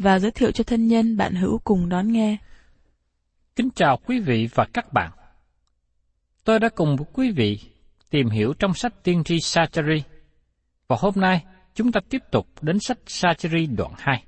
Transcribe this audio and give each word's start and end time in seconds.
và 0.00 0.18
giới 0.18 0.30
thiệu 0.30 0.50
cho 0.50 0.64
thân 0.64 0.86
nhân 0.86 1.16
bạn 1.16 1.34
hữu 1.34 1.60
cùng 1.64 1.88
đón 1.88 2.12
nghe. 2.12 2.36
Kính 3.56 3.68
chào 3.74 3.96
quý 4.06 4.20
vị 4.20 4.48
và 4.54 4.66
các 4.72 4.92
bạn. 4.92 5.10
Tôi 6.44 6.58
đã 6.58 6.68
cùng 6.68 6.96
với 6.96 7.06
quý 7.12 7.30
vị 7.30 7.60
tìm 8.10 8.28
hiểu 8.28 8.52
trong 8.58 8.74
sách 8.74 8.92
tiên 9.02 9.24
tri 9.24 9.40
Sacheri, 9.40 10.02
và 10.88 10.96
hôm 11.00 11.14
nay 11.16 11.44
chúng 11.74 11.92
ta 11.92 12.00
tiếp 12.10 12.22
tục 12.30 12.46
đến 12.60 12.78
sách 12.80 12.98
Sacheri 13.06 13.66
đoạn 13.66 13.92
2. 13.98 14.24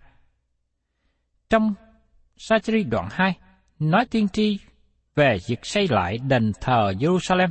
Trong 1.51 1.75
Sacheri 2.37 2.83
đoạn 2.83 3.09
2 3.11 3.37
nói 3.79 4.07
tiên 4.11 4.29
tri 4.29 4.59
về 5.15 5.39
việc 5.49 5.59
xây 5.63 5.89
lại 5.91 6.19
đền 6.19 6.53
thờ 6.61 6.93
Jerusalem 6.99 7.49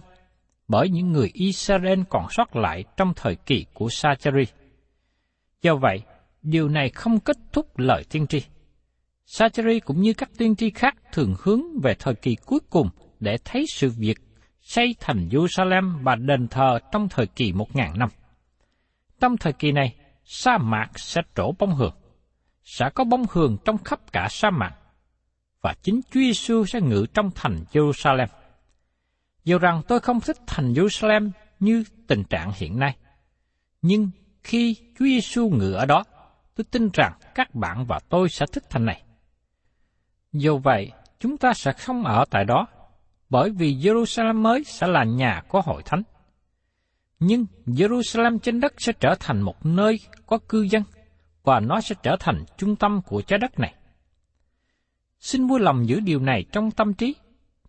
bởi 0.67 0.89
những 0.89 1.11
người 1.11 1.29
Israel 1.33 1.99
còn 2.09 2.25
sót 2.29 2.55
lại 2.55 2.83
trong 2.97 3.13
thời 3.15 3.35
kỳ 3.35 3.65
của 3.73 3.89
Sacheri. 3.89 4.43
Do 5.61 5.75
vậy, 5.75 6.01
điều 6.41 6.69
này 6.69 6.89
không 6.89 7.19
kết 7.19 7.37
thúc 7.51 7.77
lời 7.77 8.03
tiên 8.09 8.27
tri. 8.27 8.41
Sacheri 9.25 9.79
cũng 9.79 10.01
như 10.01 10.13
các 10.13 10.29
tiên 10.37 10.55
tri 10.55 10.69
khác 10.69 10.95
thường 11.11 11.35
hướng 11.39 11.61
về 11.83 11.95
thời 11.99 12.15
kỳ 12.15 12.35
cuối 12.35 12.59
cùng 12.69 12.89
để 13.19 13.37
thấy 13.45 13.65
sự 13.73 13.89
việc 13.89 14.17
xây 14.61 14.95
thành 14.99 15.29
Jerusalem 15.31 16.03
và 16.03 16.15
đền 16.15 16.47
thờ 16.47 16.79
trong 16.91 17.09
thời 17.09 17.27
kỳ 17.27 17.53
một 17.53 17.75
ngàn 17.75 17.99
năm. 17.99 18.09
Trong 19.19 19.37
thời 19.37 19.53
kỳ 19.53 19.71
này, 19.71 19.95
sa 20.23 20.57
mạc 20.57 20.87
sẽ 20.95 21.21
trổ 21.35 21.51
bông 21.59 21.75
hường. 21.75 21.95
Sẽ 22.63 22.89
có 22.95 23.03
bông 23.03 23.25
hường 23.31 23.57
trong 23.65 23.77
khắp 23.77 23.99
cả 24.13 24.27
sa 24.29 24.49
mạc. 24.49 24.71
Và 25.61 25.73
chính 25.81 26.01
Chúa 26.11 26.19
Giêsu 26.19 26.65
sẽ 26.65 26.81
ngự 26.81 27.05
trong 27.13 27.29
thành 27.35 27.63
Jerusalem. 27.71 28.27
Dù 29.43 29.57
rằng 29.57 29.81
tôi 29.87 29.99
không 29.99 30.19
thích 30.19 30.37
thành 30.47 30.73
Jerusalem 30.73 31.31
như 31.59 31.83
tình 32.07 32.23
trạng 32.23 32.51
hiện 32.55 32.79
nay, 32.79 32.95
nhưng 33.81 34.09
khi 34.43 34.75
Chúa 34.75 35.05
Giêsu 35.05 35.49
ngự 35.49 35.73
ở 35.73 35.85
đó, 35.85 36.03
tôi 36.55 36.65
tin 36.71 36.89
rằng 36.93 37.13
các 37.35 37.55
bạn 37.55 37.85
và 37.85 37.99
tôi 38.09 38.29
sẽ 38.29 38.45
thích 38.53 38.63
thành 38.69 38.85
này. 38.85 39.03
Dù 40.33 40.57
vậy, 40.57 40.91
chúng 41.19 41.37
ta 41.37 41.53
sẽ 41.53 41.73
không 41.73 42.03
ở 42.03 42.25
tại 42.29 42.45
đó, 42.45 42.67
bởi 43.29 43.49
vì 43.49 43.75
Jerusalem 43.75 44.41
mới 44.41 44.63
sẽ 44.63 44.87
là 44.87 45.03
nhà 45.03 45.41
của 45.47 45.61
hội 45.61 45.81
thánh. 45.85 46.03
Nhưng 47.19 47.45
Jerusalem 47.65 48.39
trên 48.39 48.59
đất 48.59 48.73
sẽ 48.77 48.93
trở 48.99 49.15
thành 49.19 49.41
một 49.41 49.65
nơi 49.65 49.99
có 50.25 50.39
cư 50.49 50.61
dân, 50.61 50.83
và 51.43 51.59
nó 51.59 51.81
sẽ 51.81 51.95
trở 52.03 52.15
thành 52.19 52.43
trung 52.57 52.75
tâm 52.75 53.01
của 53.05 53.21
trái 53.21 53.39
đất 53.39 53.59
này. 53.59 53.75
Xin 55.19 55.47
vui 55.47 55.59
lòng 55.59 55.87
giữ 55.87 55.99
điều 55.99 56.19
này 56.19 56.45
trong 56.51 56.71
tâm 56.71 56.93
trí, 56.93 57.15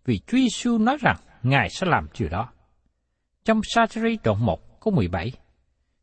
vì 0.05 0.19
Chúa 0.27 0.37
Giêsu 0.37 0.77
nói 0.77 0.97
rằng 1.01 1.17
Ngài 1.43 1.69
sẽ 1.69 1.87
làm 1.87 2.07
điều 2.19 2.29
đó. 2.29 2.49
Trong 3.45 3.61
Sa-chi-ri 3.63 4.17
đoạn 4.23 4.45
1 4.45 4.81
câu 4.81 4.93
17, 4.93 5.31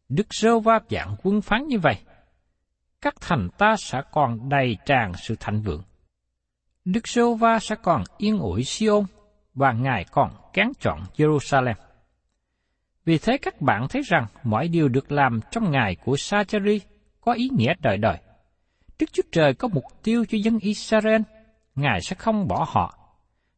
Đức 0.09 0.27
Rô 0.35 0.61
Va 0.61 0.81
dạng 0.91 1.17
quân 1.23 1.41
phán 1.41 1.67
như 1.67 1.79
vậy, 1.79 1.95
các 3.03 3.15
thành 3.21 3.49
ta 3.59 3.77
sẽ 3.79 4.03
còn 4.13 4.49
đầy 4.49 4.77
tràn 4.87 5.13
sự 5.15 5.37
thịnh 5.41 5.63
vượng. 5.63 5.83
Đức 6.85 7.09
Sô 7.09 7.35
Va 7.35 7.59
sẽ 7.59 7.75
còn 7.83 8.05
yên 8.19 8.39
ủi 8.39 8.65
Siôn 8.65 9.05
và 9.55 9.73
Ngài 9.73 10.05
còn 10.13 10.31
kén 10.53 10.69
chọn 10.81 11.01
Jerusalem. 11.17 11.75
Vì 13.05 13.19
thế 13.19 13.39
các 13.43 13.61
bạn 13.61 13.89
thấy 13.89 14.03
rằng 14.03 14.27
mọi 14.45 14.69
điều 14.69 14.89
được 14.89 15.13
làm 15.13 15.41
trong 15.51 15.71
ngày 15.71 15.97
của 16.05 16.15
sajarri 16.15 16.79
có 17.21 17.33
ý 17.33 17.49
nghĩa 17.57 17.75
đời 17.79 17.97
đời. 17.97 18.17
Đức 18.99 19.13
Chúa 19.13 19.23
Trời 19.33 19.55
có 19.55 19.69
mục 19.69 19.85
tiêu 20.03 20.25
cho 20.29 20.39
dân 20.43 20.59
Israel, 20.59 21.23
Ngài 21.75 22.01
sẽ 22.01 22.17
không 22.17 22.49
bỏ 22.49 22.67
họ. 22.69 22.99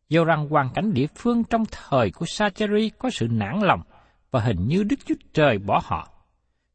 Dù 0.09 0.25
rằng 0.25 0.49
hoàn 0.49 0.69
cảnh 0.75 0.93
địa 0.93 1.07
phương 1.17 1.45
trong 1.45 1.65
thời 1.71 2.11
của 2.11 2.27
sajarri 2.27 2.91
có 2.99 3.11
sự 3.11 3.27
nản 3.31 3.59
lòng 3.63 3.83
và 4.31 4.41
hình 4.41 4.67
như 4.67 4.83
Đức 4.83 4.97
Chúa 5.07 5.15
Trời 5.35 5.59
bỏ 5.59 5.81
họ. 5.85 6.09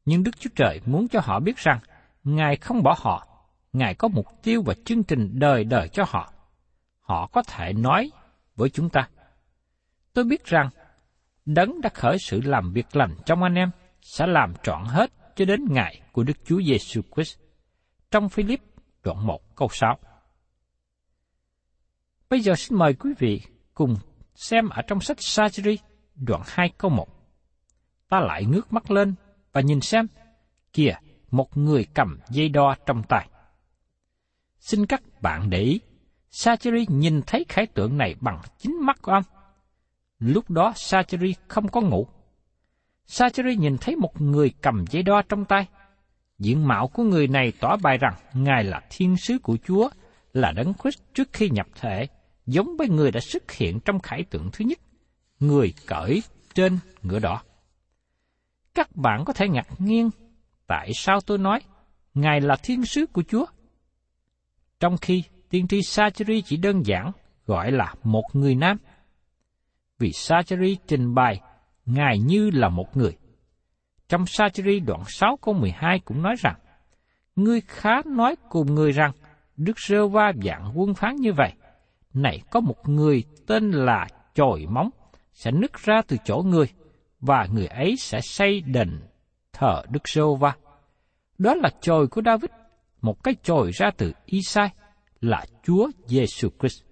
Nhưng 0.06 0.24
Đức 0.24 0.40
Chúa 0.40 0.50
Trời 0.56 0.82
muốn 0.86 1.08
cho 1.08 1.20
họ 1.24 1.40
biết 1.40 1.58
rằng 1.58 1.80
Ngài 2.24 2.56
không 2.56 2.84
bỏ 2.84 2.96
họ, 2.98 3.28
Ngài 3.74 3.96
có 3.96 4.08
mục 4.08 4.28
tiêu 4.44 4.62
và 4.66 4.74
chương 4.86 5.04
trình 5.04 5.30
đời 5.34 5.64
đời 5.64 5.90
cho 5.90 6.04
họ. 6.08 6.34
Họ 7.00 7.28
có 7.28 7.44
thể 7.44 7.74
nói 7.74 8.12
với 8.56 8.70
chúng 8.70 8.90
ta. 8.90 9.10
Tôi 10.14 10.26
biết 10.26 10.46
rằng, 10.46 10.70
Đấng 11.46 11.82
đã 11.82 11.90
khởi 11.94 12.18
sự 12.20 12.42
làm 12.44 12.74
việc 12.74 12.96
lành 12.96 13.16
trong 13.26 13.44
anh 13.44 13.56
em 13.56 13.72
sẽ 14.02 14.28
làm 14.28 14.54
trọn 14.64 14.84
hết 14.86 15.12
cho 15.36 15.46
đến 15.46 15.66
ngày 15.70 16.02
của 16.12 16.24
Đức 16.24 16.38
Chúa 16.46 16.62
Giêsu 16.62 17.02
Christ. 17.16 17.40
Trong 18.12 18.30
Philip 18.30 18.60
đoạn 19.04 19.28
1 19.28 19.56
câu 19.56 19.68
6. 19.72 19.98
Bây 22.30 22.40
giờ 22.40 22.56
xin 22.56 22.78
mời 22.78 22.94
quý 22.94 23.10
vị 23.20 23.42
cùng 23.74 23.96
xem 24.36 24.70
ở 24.70 24.82
trong 24.82 25.00
sách 25.00 25.18
Sajri 25.18 25.78
đoạn 26.16 26.42
2 26.46 26.70
câu 26.78 26.92
1. 26.92 27.08
Ta 28.10 28.20
lại 28.20 28.46
ngước 28.46 28.74
mắt 28.74 28.92
lên 28.92 29.16
và 29.52 29.62
nhìn 29.62 29.82
xem, 29.82 30.08
kìa, 30.74 30.94
một 31.32 31.58
người 31.58 31.86
cầm 31.94 32.20
dây 32.30 32.50
đo 32.50 32.76
trong 32.86 33.04
tay. 33.04 33.28
Xin 34.60 34.86
các 34.86 35.22
bạn 35.22 35.50
để 35.50 35.60
ý, 35.60 35.80
Sacheri 36.30 36.86
nhìn 36.90 37.22
thấy 37.28 37.46
khải 37.50 37.68
tượng 37.68 37.98
này 37.98 38.16
bằng 38.22 38.42
chính 38.58 38.86
mắt 38.86 39.02
của 39.02 39.12
ông. 39.12 39.24
Lúc 40.20 40.50
đó 40.50 40.74
Sacheri 40.76 41.36
không 41.48 41.68
có 41.68 41.82
ngủ. 41.82 42.08
Sacheri 43.06 43.56
nhìn 43.56 43.78
thấy 43.78 43.96
một 43.96 44.22
người 44.22 44.54
cầm 44.62 44.86
dây 44.90 45.04
đo 45.04 45.22
trong 45.22 45.46
tay. 45.46 45.68
Diện 46.40 46.68
mạo 46.68 46.88
của 46.88 47.04
người 47.04 47.28
này 47.28 47.54
tỏ 47.60 47.78
bài 47.78 47.98
rằng 47.98 48.14
Ngài 48.34 48.64
là 48.64 48.82
thiên 48.90 49.18
sứ 49.18 49.40
của 49.40 49.58
Chúa, 49.68 49.90
là 50.34 50.52
đấng 50.52 50.74
Christ 50.74 51.00
trước 51.14 51.30
khi 51.34 51.50
nhập 51.50 51.68
thể, 51.76 52.08
giống 52.46 52.78
với 52.78 52.90
người 52.90 53.12
đã 53.12 53.20
xuất 53.20 53.52
hiện 53.52 53.80
trong 53.80 54.00
khải 54.00 54.24
tượng 54.24 54.50
thứ 54.54 54.66
nhất, 54.66 54.80
người 55.40 55.74
cởi 55.86 56.24
trên 56.54 56.80
ngựa 57.04 57.20
đỏ. 57.20 57.42
Các 58.76 58.96
bạn 58.96 59.26
có 59.26 59.34
thể 59.34 59.50
ngạc 59.50 59.68
nhiên 59.78 60.10
tại 60.68 60.92
sao 60.94 61.22
tôi 61.22 61.38
nói 61.38 61.60
Ngài 62.14 62.42
là 62.42 62.56
thiên 62.64 62.86
sứ 62.86 63.06
của 63.06 63.24
Chúa. 63.28 63.46
Trong 64.80 64.98
khi 64.98 65.24
tiên 65.50 65.68
tri 65.68 65.82
Sacheri 65.82 66.42
chỉ 66.42 66.58
đơn 66.58 66.86
giản 66.86 67.12
gọi 67.46 67.72
là 67.72 67.94
một 68.04 68.24
người 68.34 68.56
nam. 68.56 68.78
Vì 70.00 70.12
Sacheri 70.12 70.78
trình 70.88 71.16
bày 71.16 71.42
Ngài 71.86 72.20
như 72.20 72.50
là 72.54 72.70
một 72.70 72.98
người. 72.98 73.18
Trong 74.10 74.26
Sacheri 74.26 74.80
đoạn 74.80 75.02
6 75.08 75.38
câu 75.42 75.54
12 75.54 76.00
cũng 76.00 76.22
nói 76.22 76.36
rằng, 76.40 76.56
Ngươi 77.36 77.62
khá 77.62 78.02
nói 78.06 78.36
cùng 78.50 78.76
người 78.76 78.92
rằng, 78.92 79.12
Đức 79.58 79.80
Rơ 79.80 80.08
Va 80.08 80.32
dạng 80.44 80.72
quân 80.76 80.94
phán 80.94 81.16
như 81.16 81.34
vậy. 81.34 81.54
Này 82.14 82.42
có 82.52 82.60
một 82.60 82.90
người 82.90 83.24
tên 83.48 83.72
là 83.72 84.08
Chồi 84.36 84.66
Móng, 84.70 84.90
sẽ 85.34 85.52
nứt 85.52 85.74
ra 85.74 86.02
từ 86.08 86.18
chỗ 86.26 86.38
người, 86.46 86.68
và 87.20 87.48
người 87.52 87.68
ấy 87.68 87.96
sẽ 87.98 88.22
xây 88.22 88.62
đền 88.62 89.00
thờ 89.58 89.82
Đức 89.90 90.10
giê 90.10 90.22
Va. 90.40 90.56
Đó 91.38 91.56
là 91.56 91.70
chồi 91.82 92.08
của 92.08 92.22
David, 92.26 92.50
một 93.02 93.24
cái 93.24 93.36
chồi 93.44 93.72
ra 93.74 93.92
từ 93.98 94.12
Isai, 94.26 94.70
là 95.22 95.46
Chúa 95.64 95.90
Giêsu 96.06 96.50
Christ. 96.60 96.84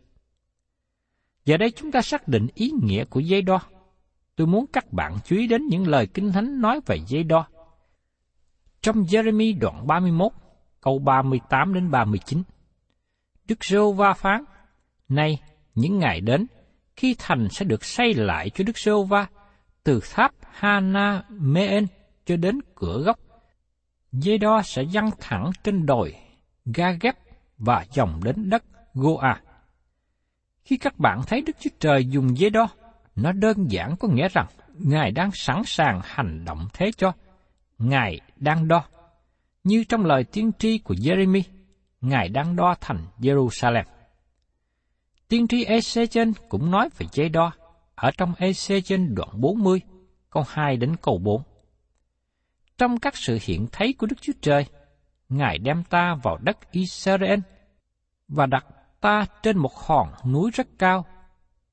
Giờ 1.46 1.58
đây 1.58 1.72
chúng 1.72 1.92
ta 1.92 2.02
xác 2.02 2.28
định 2.28 2.48
ý 2.56 2.72
nghĩa 2.84 3.06
của 3.06 3.20
dây 3.20 3.42
đo. 3.42 3.60
Tôi 4.36 4.48
muốn 4.48 4.66
các 4.74 4.94
bạn 4.94 5.18
chú 5.26 5.36
ý 5.36 5.48
đến 5.48 5.68
những 5.68 5.88
lời 5.88 6.08
Kinh 6.08 6.32
Thánh 6.32 6.62
nói 6.62 6.80
về 6.86 6.98
dây 7.08 7.24
đo. 7.24 7.48
Trong 8.82 9.04
Jeremy 9.04 9.60
đoạn 9.60 9.88
31, 9.88 10.32
câu 10.82 11.00
38 11.00 11.74
đến 11.74 11.92
39. 11.92 12.44
Đức 13.48 13.66
giê 13.66 13.78
Va 13.96 14.14
phán, 14.14 14.44
Nay, 15.10 15.42
những 15.76 16.00
ngày 16.00 16.22
đến, 16.22 16.48
khi 16.96 17.16
thành 17.20 17.48
sẽ 17.52 17.66
được 17.66 17.86
xây 17.86 18.14
lại 18.14 18.50
cho 18.50 18.64
Đức 18.64 18.78
giê 18.78 18.92
Va, 19.10 19.28
từ 19.84 20.00
tháp 20.14 20.32
Hana 20.52 21.24
Meen 21.30 21.88
cho 22.25 22.38
đến 22.38 22.60
cửa 22.75 23.01
gốc. 23.01 23.19
Dây 24.12 24.38
đo 24.38 24.62
sẽ 24.62 24.86
dăng 24.86 25.10
thẳng 25.19 25.51
trên 25.63 25.86
đồi 25.86 26.16
ga 26.66 26.92
ghép 26.92 27.16
và 27.57 27.86
dòng 27.94 28.24
đến 28.24 28.50
đất 28.50 28.63
Goa. 28.94 29.42
Khi 30.63 30.77
các 30.77 31.00
bạn 31.00 31.22
thấy 31.27 31.42
Đức 31.42 31.56
Chúa 31.60 31.69
Trời 31.80 32.06
dùng 32.06 32.38
dây 32.38 32.50
đo, 32.50 32.68
nó 33.16 33.31
đơn 33.31 33.72
giản 33.72 33.95
có 34.00 34.07
nghĩa 34.07 34.27
rằng 34.30 34.48
Ngài 34.74 35.12
đang 35.12 35.31
sẵn 35.33 35.62
sàng 35.66 36.01
hành 36.04 36.45
động 36.45 36.68
thế 36.74 36.92
cho. 36.98 37.12
Ngài 37.77 38.19
đang 38.36 38.68
đo. 38.68 38.83
Như 39.63 39.83
trong 39.83 40.06
lời 40.06 40.24
tiên 40.24 40.51
tri 40.60 40.77
của 40.77 40.94
Jeremy, 40.94 41.42
Ngài 42.01 42.30
đang 42.30 42.56
đo 42.56 42.75
thành 42.81 43.00
Jerusalem. 43.19 43.83
Tiên 45.27 45.48
tri 45.48 45.66
Ezechen 45.66 46.33
cũng 46.50 46.72
nói 46.72 46.89
về 46.98 47.07
dây 47.12 47.30
đo 47.30 47.51
ở 47.95 48.12
trong 48.18 48.33
Ezechen 48.33 49.16
đoạn 49.16 49.30
40, 49.33 49.81
câu 50.30 50.44
2 50.48 50.77
đến 50.77 50.95
câu 51.01 51.18
4. 51.18 51.42
Trong 52.77 53.00
các 53.00 53.16
sự 53.18 53.39
hiện 53.42 53.68
thấy 53.72 53.94
của 53.94 54.07
Đức 54.07 54.22
Chúa 54.22 54.33
Trời, 54.42 54.66
Ngài 55.30 55.57
đem 55.57 55.83
ta 55.83 56.16
vào 56.24 56.38
đất 56.38 56.72
Israel 56.72 57.39
và 58.27 58.45
đặt 58.45 58.66
ta 59.01 59.25
trên 59.44 59.57
một 59.57 59.75
hòn 59.75 60.07
núi 60.25 60.51
rất 60.54 60.68
cao, 60.80 61.06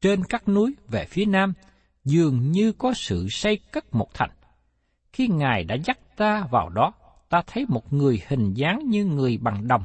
trên 0.01 0.25
các 0.25 0.49
núi 0.49 0.77
về 0.89 1.05
phía 1.05 1.25
nam, 1.25 1.53
dường 2.05 2.51
như 2.51 2.73
có 2.73 2.95
sự 2.95 3.29
xây 3.31 3.57
cất 3.73 3.95
một 3.95 4.15
thành. 4.15 4.31
Khi 5.13 5.29
Ngài 5.29 5.65
đã 5.65 5.75
dắt 5.85 5.99
ta 6.17 6.47
vào 6.51 6.69
đó, 6.69 6.93
ta 7.29 7.43
thấy 7.47 7.67
một 7.69 7.93
người 7.93 8.23
hình 8.29 8.55
dáng 8.55 8.79
như 8.87 9.05
người 9.05 9.39
bằng 9.39 9.69
đồng. 9.69 9.85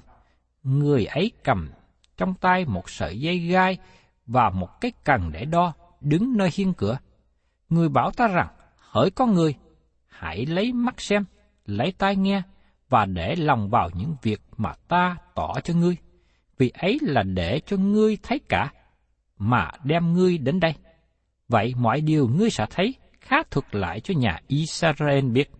Người 0.63 1.05
ấy 1.05 1.31
cầm 1.43 1.69
trong 2.17 2.33
tay 2.33 2.65
một 2.65 2.89
sợi 2.89 3.19
dây 3.19 3.39
gai 3.39 3.77
và 4.25 4.49
một 4.49 4.81
cái 4.81 4.91
cần 5.03 5.31
để 5.31 5.45
đo, 5.45 5.73
đứng 6.01 6.37
nơi 6.37 6.49
hiên 6.53 6.73
cửa. 6.73 6.97
Người 7.69 7.89
bảo 7.89 8.11
ta 8.11 8.27
rằng, 8.27 8.47
hỡi 8.77 9.11
con 9.11 9.33
người, 9.33 9.55
hãy 10.17 10.45
lấy 10.45 10.73
mắt 10.73 11.01
xem, 11.01 11.25
lấy 11.65 11.93
tai 11.97 12.15
nghe, 12.15 12.41
và 12.89 13.05
để 13.05 13.35
lòng 13.35 13.69
vào 13.69 13.89
những 13.93 14.15
việc 14.21 14.41
mà 14.57 14.73
ta 14.87 15.17
tỏ 15.35 15.53
cho 15.63 15.73
ngươi, 15.73 15.97
vì 16.57 16.69
ấy 16.69 16.99
là 17.01 17.23
để 17.23 17.59
cho 17.65 17.77
ngươi 17.77 18.17
thấy 18.23 18.39
cả, 18.49 18.71
mà 19.37 19.71
đem 19.83 20.13
ngươi 20.13 20.37
đến 20.37 20.59
đây. 20.59 20.73
Vậy 21.47 21.73
mọi 21.77 22.01
điều 22.01 22.27
ngươi 22.27 22.49
sẽ 22.49 22.65
thấy 22.69 22.95
khá 23.19 23.37
thuật 23.51 23.75
lại 23.75 23.99
cho 23.99 24.13
nhà 24.17 24.39
Israel 24.47 25.25
biết. 25.25 25.51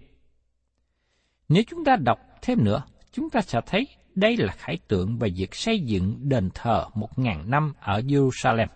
Nếu 1.50 1.64
chúng 1.68 1.86
ta 1.86 1.96
đọc 1.96 2.20
thêm 2.42 2.64
nữa, 2.64 2.84
chúng 3.12 3.30
ta 3.30 3.42
sẽ 3.42 3.60
thấy 3.66 3.88
đây 4.16 4.38
là 4.38 4.54
khải 4.54 4.78
tượng 4.88 5.18
về 5.18 5.30
việc 5.36 5.56
xây 5.56 5.80
dựng 5.80 6.30
đền 6.30 6.50
thờ 6.54 6.86
một 6.94 7.20
ngàn 7.20 7.50
năm 7.50 7.74
ở 7.80 8.00
Jerusalem. 8.00 8.68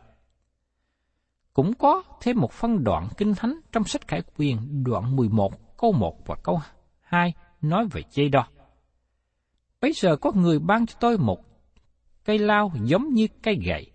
Cũng 1.54 1.74
có 1.74 2.04
thêm 2.22 2.40
một 2.40 2.52
phân 2.52 2.84
đoạn 2.84 3.08
kinh 3.18 3.34
thánh 3.36 3.60
trong 3.72 3.84
sách 3.84 4.08
Khải 4.08 4.22
Quyền 4.38 4.84
đoạn 4.84 5.16
11 5.16 5.71
câu 5.82 5.92
1 5.92 6.26
và 6.26 6.36
câu 6.44 6.62
2 7.02 7.34
nói 7.62 7.88
về 7.92 8.02
dây 8.12 8.30
đo. 8.30 8.48
Bây 9.82 9.92
giờ 9.94 10.16
có 10.16 10.32
người 10.36 10.60
ban 10.60 10.86
cho 10.86 10.96
tôi 11.00 11.18
một 11.18 11.40
cây 12.26 12.40
lao 12.40 12.72
giống 12.84 13.14
như 13.14 13.28
cây 13.44 13.60
gậy, 13.66 13.92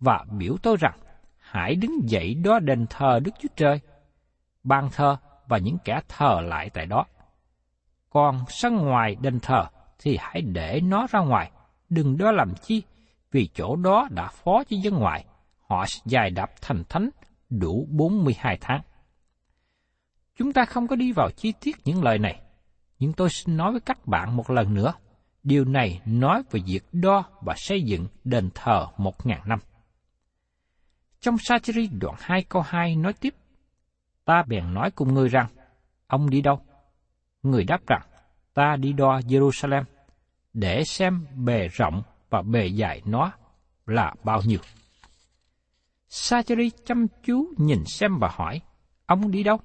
và 0.00 0.24
biểu 0.38 0.56
tôi 0.62 0.76
rằng, 0.80 0.98
hãy 1.38 1.74
đứng 1.74 2.10
dậy 2.10 2.34
đó 2.34 2.58
đền 2.58 2.86
thờ 2.90 3.20
Đức 3.24 3.30
Chúa 3.38 3.48
Trời, 3.56 3.80
ban 4.62 4.90
thờ 4.90 5.16
và 5.48 5.58
những 5.58 5.76
kẻ 5.84 6.00
thờ 6.08 6.40
lại 6.40 6.70
tại 6.70 6.86
đó. 6.86 7.04
Còn 8.10 8.44
sân 8.48 8.76
ngoài 8.76 9.16
đền 9.20 9.40
thờ 9.40 9.66
thì 9.98 10.16
hãy 10.20 10.40
để 10.40 10.80
nó 10.80 11.06
ra 11.10 11.20
ngoài, 11.20 11.50
đừng 11.88 12.18
đó 12.18 12.32
làm 12.32 12.54
chi, 12.62 12.82
vì 13.30 13.48
chỗ 13.54 13.76
đó 13.76 14.08
đã 14.10 14.28
phó 14.28 14.64
cho 14.64 14.76
dân 14.82 14.94
ngoại, 14.94 15.24
họ 15.68 15.84
dài 16.04 16.30
đạp 16.30 16.50
thành 16.60 16.82
thánh 16.88 17.10
đủ 17.50 17.86
42 17.90 18.58
tháng. 18.60 18.80
Chúng 20.36 20.52
ta 20.52 20.64
không 20.64 20.88
có 20.88 20.96
đi 20.96 21.12
vào 21.12 21.30
chi 21.30 21.52
tiết 21.60 21.76
những 21.84 22.02
lời 22.02 22.18
này, 22.18 22.40
nhưng 22.98 23.12
tôi 23.12 23.30
xin 23.30 23.56
nói 23.56 23.72
với 23.72 23.80
các 23.80 24.06
bạn 24.06 24.36
một 24.36 24.50
lần 24.50 24.74
nữa. 24.74 24.92
Điều 25.42 25.64
này 25.64 26.00
nói 26.06 26.42
về 26.50 26.60
việc 26.66 26.84
đo 26.92 27.24
và 27.42 27.54
xây 27.56 27.82
dựng 27.82 28.06
đền 28.24 28.50
thờ 28.54 28.86
một 28.96 29.26
ngàn 29.26 29.40
năm. 29.46 29.58
Trong 31.20 31.38
Sacheri 31.38 31.86
đoạn 31.86 32.14
2 32.18 32.42
câu 32.42 32.62
2 32.62 32.96
nói 32.96 33.12
tiếp, 33.12 33.34
Ta 34.26 34.42
bèn 34.42 34.74
nói 34.74 34.90
cùng 34.90 35.14
người 35.14 35.28
rằng, 35.28 35.46
ông 36.06 36.30
đi 36.30 36.40
đâu? 36.40 36.60
Người 37.42 37.64
đáp 37.64 37.80
rằng, 37.86 38.02
ta 38.54 38.76
đi 38.76 38.92
đo 38.92 39.18
Jerusalem, 39.18 39.82
để 40.52 40.84
xem 40.84 41.26
bề 41.34 41.68
rộng 41.68 42.02
và 42.30 42.42
bề 42.42 42.66
dài 42.66 43.02
nó 43.04 43.32
là 43.86 44.14
bao 44.24 44.42
nhiêu. 44.42 44.58
Sacheri 46.08 46.70
chăm 46.84 47.06
chú 47.22 47.54
nhìn 47.56 47.84
xem 47.86 48.18
và 48.18 48.28
hỏi, 48.32 48.60
ông 49.06 49.30
đi 49.30 49.42
đâu? 49.42 49.58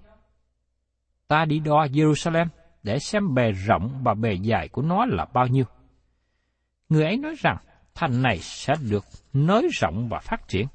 Ta 1.32 1.46
đi 1.46 1.60
đo 1.60 1.86
Jerusalem, 1.86 2.48
để 2.84 3.00
xem 3.00 3.34
bề 3.34 3.52
rộng 3.52 4.02
và 4.04 4.14
bề 4.14 4.34
dài 4.34 4.68
của 4.68 4.82
nó 4.82 5.06
là 5.06 5.26
bao 5.34 5.48
nhiêu. 5.48 5.64
Người 6.90 7.04
ấy 7.04 7.18
nói 7.18 7.36
rằng 7.40 7.58
thành 7.96 8.22
này 8.22 8.38
sẽ 8.38 8.74
được 8.90 9.06
nới 9.34 9.68
rộng 9.74 10.08
và 10.10 10.20
phát 10.20 10.48
triển. 10.48 10.68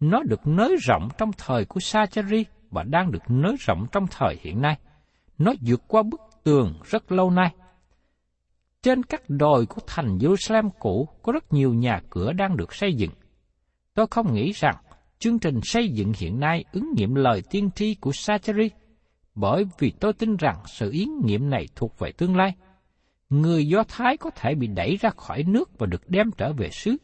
Nó 0.00 0.22
được 0.22 0.46
nới 0.46 0.76
rộng 0.82 1.08
trong 1.18 1.30
thời 1.38 1.64
của 1.64 1.80
Sacheri 1.80 2.44
và 2.70 2.82
đang 2.82 3.12
được 3.12 3.22
nới 3.28 3.56
rộng 3.60 3.86
trong 3.92 4.06
thời 4.10 4.38
hiện 4.40 4.62
nay. 4.62 4.78
Nó 5.38 5.52
vượt 5.66 5.82
qua 5.88 6.02
bức 6.02 6.20
tường 6.44 6.74
rất 6.84 7.12
lâu 7.12 7.30
nay. 7.30 7.54
Trên 8.82 9.02
các 9.02 9.22
đồi 9.28 9.66
của 9.66 9.82
thành 9.86 10.18
Jerusalem 10.18 10.70
cũ 10.78 11.08
có 11.22 11.32
rất 11.32 11.52
nhiều 11.52 11.74
nhà 11.74 12.00
cửa 12.10 12.32
đang 12.32 12.56
được 12.56 12.74
xây 12.74 12.94
dựng. 12.94 13.10
Tôi 13.94 14.06
không 14.10 14.34
nghĩ 14.34 14.52
rằng 14.52 14.76
chương 15.18 15.38
trình 15.38 15.60
xây 15.62 15.88
dựng 15.88 16.12
hiện 16.18 16.40
nay 16.40 16.64
ứng 16.72 16.92
nghiệm 16.96 17.14
lời 17.14 17.42
tiên 17.50 17.70
tri 17.74 17.94
của 17.94 18.12
Sacheri 18.12 18.68
bởi 19.34 19.64
vì 19.78 19.92
tôi 20.00 20.12
tin 20.12 20.36
rằng 20.36 20.56
sự 20.66 20.90
yến 20.90 21.08
nghiệm 21.24 21.50
này 21.50 21.66
thuộc 21.74 21.98
về 21.98 22.12
tương 22.12 22.36
lai. 22.36 22.54
Người 23.30 23.66
Do 23.66 23.84
Thái 23.88 24.16
có 24.16 24.30
thể 24.30 24.54
bị 24.54 24.66
đẩy 24.66 24.96
ra 24.96 25.10
khỏi 25.10 25.42
nước 25.42 25.78
và 25.78 25.86
được 25.86 26.08
đem 26.08 26.30
trở 26.36 26.52
về 26.52 26.70
xứ, 26.70 26.96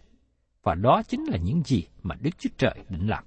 và 0.62 0.74
đó 0.74 1.02
chính 1.08 1.24
là 1.24 1.36
những 1.36 1.62
gì 1.62 1.84
mà 2.02 2.14
Đức 2.20 2.30
Chúa 2.38 2.50
Trời 2.58 2.74
định 2.88 3.08
làm. 3.08 3.24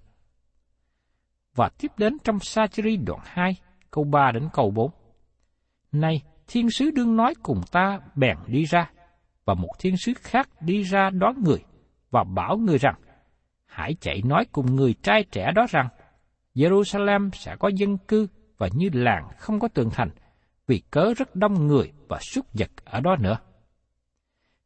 Và 1.55 1.69
tiếp 1.77 1.91
đến 1.97 2.17
trong 2.23 2.39
Sa-chi-ri 2.39 2.97
đoạn 2.97 3.19
2, 3.23 3.55
câu 3.91 4.03
3 4.03 4.31
đến 4.31 4.49
câu 4.53 4.71
4. 4.71 4.91
Này, 5.91 6.21
thiên 6.47 6.69
sứ 6.69 6.91
đương 6.91 7.15
nói 7.15 7.33
cùng 7.43 7.61
ta 7.71 7.99
bèn 8.15 8.37
đi 8.47 8.63
ra, 8.63 8.91
và 9.45 9.53
một 9.53 9.71
thiên 9.79 9.97
sứ 9.97 10.13
khác 10.17 10.49
đi 10.61 10.81
ra 10.81 11.09
đón 11.09 11.43
người, 11.43 11.63
và 12.11 12.23
bảo 12.23 12.57
người 12.57 12.77
rằng, 12.77 12.95
hãy 13.65 13.95
chạy 14.01 14.21
nói 14.25 14.45
cùng 14.51 14.75
người 14.75 14.93
trai 15.03 15.23
trẻ 15.31 15.51
đó 15.55 15.65
rằng, 15.69 15.87
Jerusalem 16.55 17.29
sẽ 17.33 17.55
có 17.59 17.71
dân 17.75 17.97
cư 17.97 18.27
và 18.61 18.69
như 18.73 18.89
làng 18.93 19.29
không 19.37 19.59
có 19.59 19.67
tường 19.67 19.89
thành, 19.91 20.09
vì 20.67 20.81
cớ 20.91 21.13
rất 21.17 21.35
đông 21.35 21.67
người 21.67 21.91
và 22.07 22.19
súc 22.19 22.45
vật 22.53 22.69
ở 22.85 22.99
đó 22.99 23.15
nữa. 23.19 23.37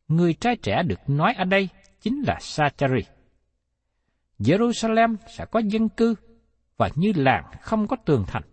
Người 0.08 0.34
trai 0.34 0.56
trẻ 0.56 0.84
được 0.84 1.00
nói 1.08 1.34
ở 1.38 1.46
đây 1.46 1.70
chính 2.02 2.22
là 2.28 2.38
Sachari. 2.42 3.02
Jerusalem 4.40 5.16
sẽ 5.38 5.46
có 5.46 5.60
dân 5.60 5.90
cư 5.90 6.16
và 6.78 6.90
như 6.96 7.14
làng 7.16 7.44
không 7.62 7.88
có 7.88 7.96
tường 8.06 8.24
thành. 8.28 8.44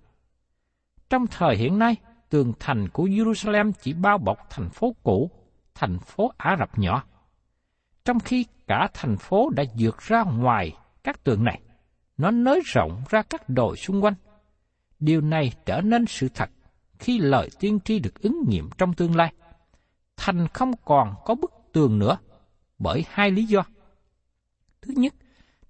Trong 1.11 1.27
thời 1.27 1.57
hiện 1.57 1.79
nay, 1.79 1.97
tường 2.29 2.53
thành 2.61 2.89
của 2.89 3.05
Jerusalem 3.05 3.73
chỉ 3.81 3.93
bao 3.93 4.19
bọc 4.19 4.39
thành 4.51 4.69
phố 4.69 4.97
cũ, 5.03 5.31
thành 5.75 5.99
phố 5.99 6.33
Ả 6.37 6.57
Rập 6.59 6.79
nhỏ. 6.79 7.05
trong 8.05 8.21
khi 8.21 8.47
cả 8.67 8.89
thành 8.95 9.17
phố 9.17 9.51
đã 9.51 9.65
vượt 9.79 9.99
ra 9.99 10.23
ngoài 10.23 10.77
các 11.05 11.25
tường 11.25 11.45
này, 11.45 11.61
nó 12.17 12.31
nới 12.31 12.61
rộng 12.65 13.03
ra 13.09 13.23
các 13.23 13.49
đồi 13.49 13.77
xung 13.77 14.05
quanh. 14.05 14.15
Điều 15.03 15.21
này 15.21 15.53
trở 15.67 15.81
nên 15.81 16.07
sự 16.07 16.29
thật 16.35 16.51
khi 16.99 17.19
lời 17.19 17.49
tiên 17.61 17.79
tri 17.85 17.99
được 17.99 18.23
ứng 18.23 18.45
nghiệm 18.49 18.71
trong 18.79 18.95
tương 18.95 19.17
lai. 19.17 19.33
Thành 20.17 20.49
không 20.49 20.73
còn 20.85 21.15
có 21.25 21.35
bức 21.35 21.53
tường 21.73 21.99
nữa, 21.99 22.19
bởi 22.79 23.05
hai 23.09 23.31
lý 23.31 23.45
do. 23.45 23.65
Thứ 24.83 24.95
nhất, 24.97 25.15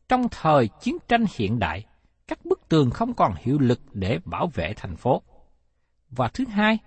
trong 0.08 0.28
thời 0.30 0.68
chiến 0.80 0.96
tranh 1.08 1.24
hiện 1.36 1.58
đại, 1.58 1.84
các 2.26 2.44
bức 2.44 2.68
tường 2.68 2.90
không 2.90 3.14
còn 3.14 3.34
hiệu 3.38 3.58
lực 3.58 3.80
để 3.92 4.18
bảo 4.24 4.46
vệ 4.54 4.72
thành 4.76 4.96
phố. 4.96 5.22
Và 6.10 6.28
thứ 6.28 6.44
hai, 6.46 6.78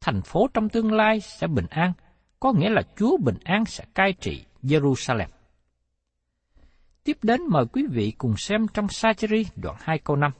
thành 0.00 0.22
phố 0.22 0.48
trong 0.54 0.68
tương 0.68 0.92
lai 0.92 1.20
sẽ 1.20 1.46
bình 1.46 1.66
an, 1.70 1.92
có 2.40 2.52
nghĩa 2.52 2.70
là 2.70 2.82
Chúa 2.96 3.16
bình 3.16 3.38
an 3.44 3.64
sẽ 3.64 3.84
cai 3.94 4.12
trị 4.12 4.44
Jerusalem. 4.62 5.28
Tiếp 7.04 7.18
đến 7.22 7.40
mời 7.48 7.64
quý 7.72 7.86
vị 7.90 8.12
cùng 8.18 8.36
xem 8.36 8.66
trong 8.74 8.88
Sacheri 8.88 9.46
đoạn 9.56 9.76
2 9.80 9.98
câu 9.98 10.16
5. 10.16 10.32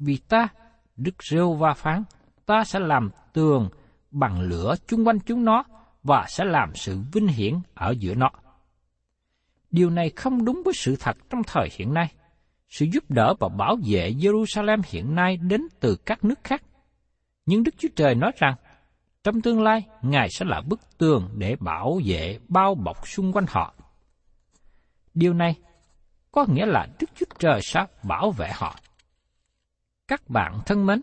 Vì 0.00 0.16
ta, 0.28 0.48
Đức 0.96 1.22
Rêu 1.22 1.52
Va 1.52 1.74
phán, 1.74 2.02
ta 2.46 2.64
sẽ 2.64 2.78
làm 2.78 3.10
tường 3.32 3.68
bằng 4.10 4.40
lửa 4.40 4.74
chung 4.86 5.06
quanh 5.06 5.18
chúng 5.26 5.44
nó 5.44 5.64
và 6.02 6.24
sẽ 6.28 6.44
làm 6.44 6.74
sự 6.74 6.98
vinh 7.12 7.26
hiển 7.26 7.54
ở 7.74 7.94
giữa 7.98 8.14
nó. 8.14 8.30
Điều 9.70 9.90
này 9.90 10.10
không 10.10 10.44
đúng 10.44 10.62
với 10.64 10.74
sự 10.74 10.96
thật 11.00 11.16
trong 11.30 11.42
thời 11.46 11.68
hiện 11.72 11.94
nay. 11.94 12.12
Sự 12.68 12.86
giúp 12.92 13.04
đỡ 13.08 13.34
và 13.40 13.48
bảo 13.48 13.76
vệ 13.86 14.10
Jerusalem 14.10 14.82
hiện 14.86 15.14
nay 15.14 15.36
đến 15.36 15.60
từ 15.80 15.96
các 15.96 16.24
nước 16.24 16.44
khác. 16.44 16.62
Nhưng 17.46 17.62
Đức 17.62 17.74
Chúa 17.78 17.88
Trời 17.96 18.14
nói 18.14 18.32
rằng, 18.36 18.54
trong 19.24 19.40
tương 19.40 19.62
lai, 19.62 19.86
Ngài 20.02 20.28
sẽ 20.30 20.44
là 20.48 20.60
bức 20.60 20.80
tường 20.98 21.28
để 21.38 21.56
bảo 21.60 22.00
vệ 22.04 22.38
bao 22.48 22.74
bọc 22.74 23.08
xung 23.08 23.32
quanh 23.32 23.46
họ. 23.48 23.74
Điều 25.14 25.34
này 25.34 25.54
có 26.32 26.46
nghĩa 26.48 26.66
là 26.66 26.86
Đức 27.00 27.10
Chúa 27.14 27.26
Trời 27.38 27.60
sẽ 27.62 27.86
bảo 28.02 28.30
vệ 28.30 28.50
họ. 28.54 28.76
Các 30.10 30.30
bạn 30.30 30.60
thân 30.66 30.86
mến, 30.86 31.02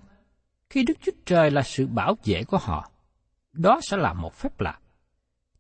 khi 0.70 0.84
Đức 0.84 0.94
Chúa 1.02 1.12
Trời 1.26 1.52
là 1.52 1.62
sự 1.62 1.88
bảo 1.88 2.16
vệ 2.26 2.44
của 2.44 2.58
họ, 2.58 2.92
đó 3.54 3.80
sẽ 3.84 3.98
là 3.98 4.14
một 4.14 4.34
phép 4.34 4.62
lạ. 4.62 4.80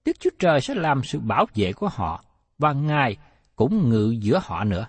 Đức 0.05 0.19
Chúa 0.19 0.29
Trời 0.39 0.61
sẽ 0.61 0.75
làm 0.75 1.03
sự 1.03 1.19
bảo 1.19 1.45
vệ 1.55 1.73
của 1.73 1.87
họ 1.87 2.23
và 2.57 2.73
Ngài 2.73 3.17
cũng 3.55 3.89
ngự 3.89 4.15
giữa 4.19 4.39
họ 4.43 4.63
nữa. 4.63 4.87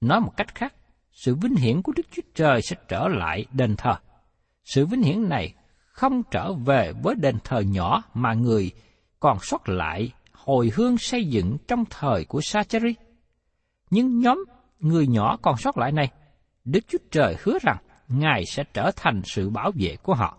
Nói 0.00 0.20
một 0.20 0.36
cách 0.36 0.54
khác, 0.54 0.74
sự 1.12 1.34
vinh 1.34 1.54
hiển 1.54 1.82
của 1.82 1.92
Đức 1.96 2.06
Chúa 2.16 2.22
Trời 2.34 2.62
sẽ 2.62 2.76
trở 2.88 3.08
lại 3.08 3.46
đền 3.52 3.76
thờ. 3.76 3.94
Sự 4.64 4.86
vinh 4.86 5.02
hiển 5.02 5.28
này 5.28 5.54
không 5.92 6.22
trở 6.30 6.52
về 6.52 6.92
với 7.02 7.14
đền 7.14 7.38
thờ 7.44 7.60
nhỏ 7.60 8.02
mà 8.14 8.34
người 8.34 8.70
còn 9.20 9.38
sót 9.42 9.68
lại 9.68 10.12
hồi 10.32 10.72
hương 10.74 10.98
xây 10.98 11.24
dựng 11.24 11.56
trong 11.68 11.84
thời 11.90 12.24
của 12.24 12.40
Sacheri. 12.40 12.94
Nhưng 13.90 14.20
nhóm 14.20 14.44
người 14.78 15.06
nhỏ 15.06 15.36
còn 15.42 15.56
sót 15.56 15.78
lại 15.78 15.92
này, 15.92 16.10
Đức 16.70 16.80
Chúa 16.88 16.98
Trời 17.10 17.36
hứa 17.42 17.58
rằng 17.62 17.76
Ngài 18.08 18.44
sẽ 18.46 18.64
trở 18.72 18.90
thành 18.96 19.22
sự 19.24 19.50
bảo 19.50 19.72
vệ 19.74 19.96
của 20.02 20.14
họ. 20.14 20.38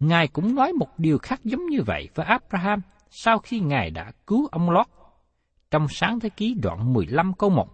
Ngài 0.00 0.28
cũng 0.28 0.54
nói 0.54 0.72
một 0.72 0.98
điều 0.98 1.18
khác 1.18 1.40
giống 1.44 1.66
như 1.66 1.82
vậy 1.86 2.08
với 2.14 2.26
Abraham 2.26 2.80
sau 3.10 3.38
khi 3.38 3.60
Ngài 3.60 3.90
đã 3.90 4.12
cứu 4.26 4.48
ông 4.52 4.70
Lót. 4.70 4.86
Trong 5.70 5.86
sáng 5.88 6.20
thế 6.20 6.28
ký 6.28 6.54
đoạn 6.62 6.92
15 6.92 7.32
câu 7.34 7.50
1. 7.50 7.68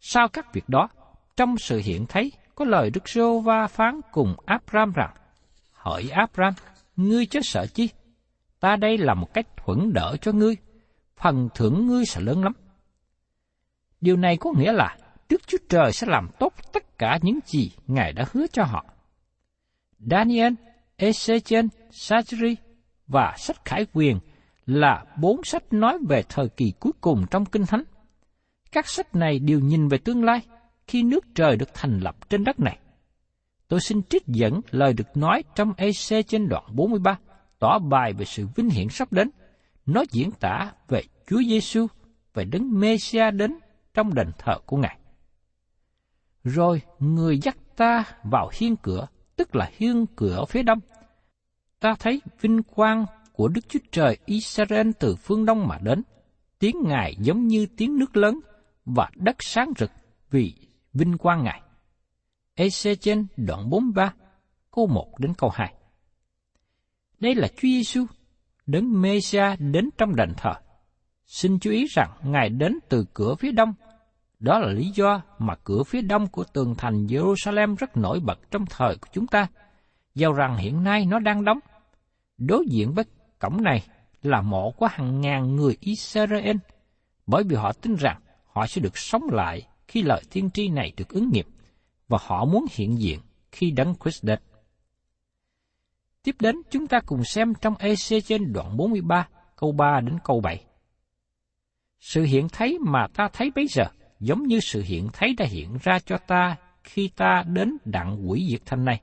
Sau 0.00 0.28
các 0.28 0.52
việc 0.52 0.68
đó, 0.68 0.88
trong 1.36 1.56
sự 1.56 1.80
hiện 1.84 2.06
thấy 2.08 2.32
có 2.54 2.64
lời 2.64 2.90
Đức 2.90 3.08
Sô 3.08 3.40
Va 3.40 3.66
phán 3.66 4.00
cùng 4.12 4.34
Abraham 4.46 4.92
rằng, 4.92 5.14
Hỡi 5.72 6.08
Abraham, 6.10 6.54
ngươi 6.96 7.26
chớ 7.26 7.40
sợ 7.42 7.66
chi? 7.74 7.88
Ta 8.60 8.76
đây 8.76 8.98
là 8.98 9.14
một 9.14 9.34
cách 9.34 9.46
thuẫn 9.56 9.92
đỡ 9.92 10.16
cho 10.20 10.32
ngươi, 10.32 10.56
phần 11.16 11.48
thưởng 11.54 11.86
ngươi 11.86 12.04
sẽ 12.06 12.20
lớn 12.20 12.44
lắm. 12.44 12.52
Điều 14.00 14.16
này 14.16 14.36
có 14.36 14.52
nghĩa 14.56 14.72
là 14.72 14.96
Đức 15.28 15.46
Chúa 15.46 15.58
Trời 15.68 15.92
sẽ 15.92 16.06
làm 16.06 16.28
tốt 16.38 16.52
tất 16.72 16.98
cả 16.98 17.18
những 17.22 17.38
gì 17.46 17.70
Ngài 17.86 18.12
đã 18.12 18.24
hứa 18.32 18.46
cho 18.52 18.64
họ. 18.64 18.84
Daniel, 19.98 20.52
Ezechiel, 20.98 21.68
sajri 21.90 22.54
và 23.06 23.34
sách 23.38 23.64
Khải 23.64 23.86
Quyền 23.92 24.18
là 24.66 25.04
bốn 25.20 25.44
sách 25.44 25.72
nói 25.72 25.98
về 26.08 26.22
thời 26.28 26.48
kỳ 26.48 26.72
cuối 26.80 26.92
cùng 27.00 27.24
trong 27.30 27.44
Kinh 27.44 27.66
Thánh. 27.66 27.84
Các 28.72 28.88
sách 28.88 29.14
này 29.14 29.38
đều 29.38 29.60
nhìn 29.60 29.88
về 29.88 29.98
tương 29.98 30.24
lai 30.24 30.40
khi 30.86 31.02
nước 31.02 31.24
trời 31.34 31.56
được 31.56 31.74
thành 31.74 32.00
lập 32.00 32.16
trên 32.28 32.44
đất 32.44 32.60
này. 32.60 32.78
Tôi 33.68 33.80
xin 33.80 34.02
trích 34.02 34.26
dẫn 34.26 34.60
lời 34.70 34.92
được 34.92 35.16
nói 35.16 35.44
trong 35.54 35.72
EC 35.76 36.26
trên 36.26 36.48
đoạn 36.48 36.64
43, 36.72 37.18
tỏ 37.58 37.78
bài 37.78 38.12
về 38.12 38.24
sự 38.24 38.46
vinh 38.56 38.70
hiển 38.70 38.88
sắp 38.88 39.12
đến. 39.12 39.30
Nó 39.86 40.04
diễn 40.10 40.30
tả 40.30 40.72
về 40.88 41.02
Chúa 41.26 41.42
Giêsu 41.48 41.86
về 42.34 42.44
đấng 42.44 42.80
Mêsia 42.80 43.30
đến 43.30 43.58
trong 43.94 44.14
đền 44.14 44.30
thờ 44.38 44.54
của 44.66 44.76
Ngài. 44.76 44.98
Rồi 46.44 46.82
người 46.98 47.38
dắt 47.38 47.56
ta 47.76 48.04
vào 48.22 48.50
hiên 48.52 48.76
cửa, 48.76 49.06
tức 49.36 49.54
là 49.54 49.70
hiên 49.72 50.06
cửa 50.16 50.44
phía 50.48 50.62
đông. 50.62 50.78
Ta 51.80 51.94
thấy 51.98 52.20
vinh 52.40 52.62
quang 52.62 53.06
của 53.32 53.48
Đức 53.48 53.68
Chúa 53.68 53.78
Trời 53.90 54.18
Israel 54.24 54.90
từ 54.98 55.16
phương 55.16 55.44
đông 55.44 55.68
mà 55.68 55.78
đến. 55.78 56.02
Tiếng 56.58 56.76
Ngài 56.84 57.16
giống 57.18 57.46
như 57.46 57.66
tiếng 57.76 57.98
nước 57.98 58.16
lớn 58.16 58.40
và 58.84 59.10
đất 59.14 59.36
sáng 59.40 59.72
rực 59.78 59.90
vì 60.30 60.54
vinh 60.92 61.18
quang 61.18 61.44
Ngài. 61.44 61.60
EC 62.54 63.00
trên 63.00 63.26
đoạn 63.36 63.70
43, 63.70 64.14
câu 64.70 64.86
1 64.86 65.18
đến 65.18 65.34
câu 65.38 65.50
2. 65.50 65.74
Đây 67.20 67.34
là 67.34 67.48
Chúa 67.48 67.68
Giêsu, 67.68 68.04
đấng 68.66 69.02
Mêsia 69.02 69.56
đến 69.58 69.90
trong 69.98 70.16
đền 70.16 70.32
thờ. 70.36 70.54
Xin 71.26 71.58
chú 71.58 71.70
ý 71.70 71.86
rằng 71.90 72.10
Ngài 72.22 72.48
đến 72.48 72.78
từ 72.88 73.06
cửa 73.14 73.34
phía 73.34 73.52
đông. 73.52 73.74
Đó 74.38 74.58
là 74.58 74.72
lý 74.72 74.90
do 74.94 75.22
mà 75.38 75.54
cửa 75.64 75.82
phía 75.82 76.00
đông 76.00 76.26
của 76.26 76.44
tường 76.44 76.74
thành 76.78 77.06
Jerusalem 77.06 77.76
rất 77.76 77.96
nổi 77.96 78.20
bật 78.20 78.38
trong 78.50 78.66
thời 78.66 78.96
của 78.96 79.08
chúng 79.12 79.26
ta, 79.26 79.46
dầu 80.14 80.32
rằng 80.32 80.56
hiện 80.56 80.84
nay 80.84 81.06
nó 81.06 81.18
đang 81.18 81.44
đóng. 81.44 81.58
Đối 82.38 82.64
diện 82.68 82.92
với 82.92 83.04
cổng 83.38 83.62
này 83.62 83.82
là 84.22 84.42
mộ 84.42 84.70
của 84.70 84.86
hàng 84.86 85.20
ngàn 85.20 85.56
người 85.56 85.76
Israel, 85.80 86.56
bởi 87.26 87.44
vì 87.44 87.56
họ 87.56 87.72
tin 87.72 87.94
rằng 87.94 88.20
họ 88.44 88.66
sẽ 88.66 88.80
được 88.80 88.98
sống 88.98 89.22
lại 89.32 89.68
khi 89.88 90.02
lời 90.02 90.22
tiên 90.30 90.50
tri 90.50 90.68
này 90.68 90.92
được 90.96 91.08
ứng 91.08 91.30
nghiệm, 91.32 91.46
và 92.08 92.18
họ 92.20 92.44
muốn 92.44 92.64
hiện 92.70 92.98
diện 92.98 93.20
khi 93.52 93.70
đấng 93.70 93.94
Christ 93.94 94.24
đến. 94.24 94.38
Tiếp 96.22 96.36
đến 96.40 96.56
chúng 96.70 96.86
ta 96.86 97.00
cùng 97.06 97.24
xem 97.24 97.54
trong 97.60 97.74
EC 97.78 98.24
trên 98.24 98.52
đoạn 98.52 98.76
43, 98.76 99.28
câu 99.56 99.72
3 99.72 100.00
đến 100.00 100.18
câu 100.24 100.40
7. 100.40 100.64
Sự 102.00 102.22
hiện 102.22 102.48
thấy 102.52 102.78
mà 102.80 103.06
ta 103.14 103.28
thấy 103.32 103.50
bây 103.54 103.66
giờ 103.66 103.84
giống 104.20 104.42
như 104.42 104.60
sự 104.60 104.82
hiện 104.82 105.08
thấy 105.12 105.34
đã 105.38 105.46
hiện 105.46 105.78
ra 105.82 105.98
cho 105.98 106.18
ta 106.18 106.56
khi 106.84 107.10
ta 107.16 107.44
đến 107.46 107.76
đặng 107.84 108.30
quỷ 108.30 108.46
diệt 108.50 108.60
thành 108.66 108.84
này. 108.84 109.00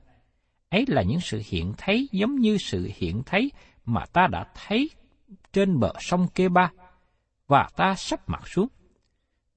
Ấy 0.70 0.84
là 0.88 1.02
những 1.02 1.20
sự 1.20 1.42
hiện 1.44 1.72
thấy 1.78 2.08
giống 2.12 2.36
như 2.36 2.56
sự 2.58 2.90
hiện 2.94 3.22
thấy 3.26 3.52
mà 3.84 4.04
ta 4.12 4.26
đã 4.26 4.44
thấy 4.54 4.90
trên 5.52 5.80
bờ 5.80 5.92
sông 5.98 6.28
Kê 6.34 6.48
Ba, 6.48 6.70
và 7.46 7.68
ta 7.76 7.94
sắp 7.94 8.20
mặt 8.26 8.48
xuống. 8.48 8.68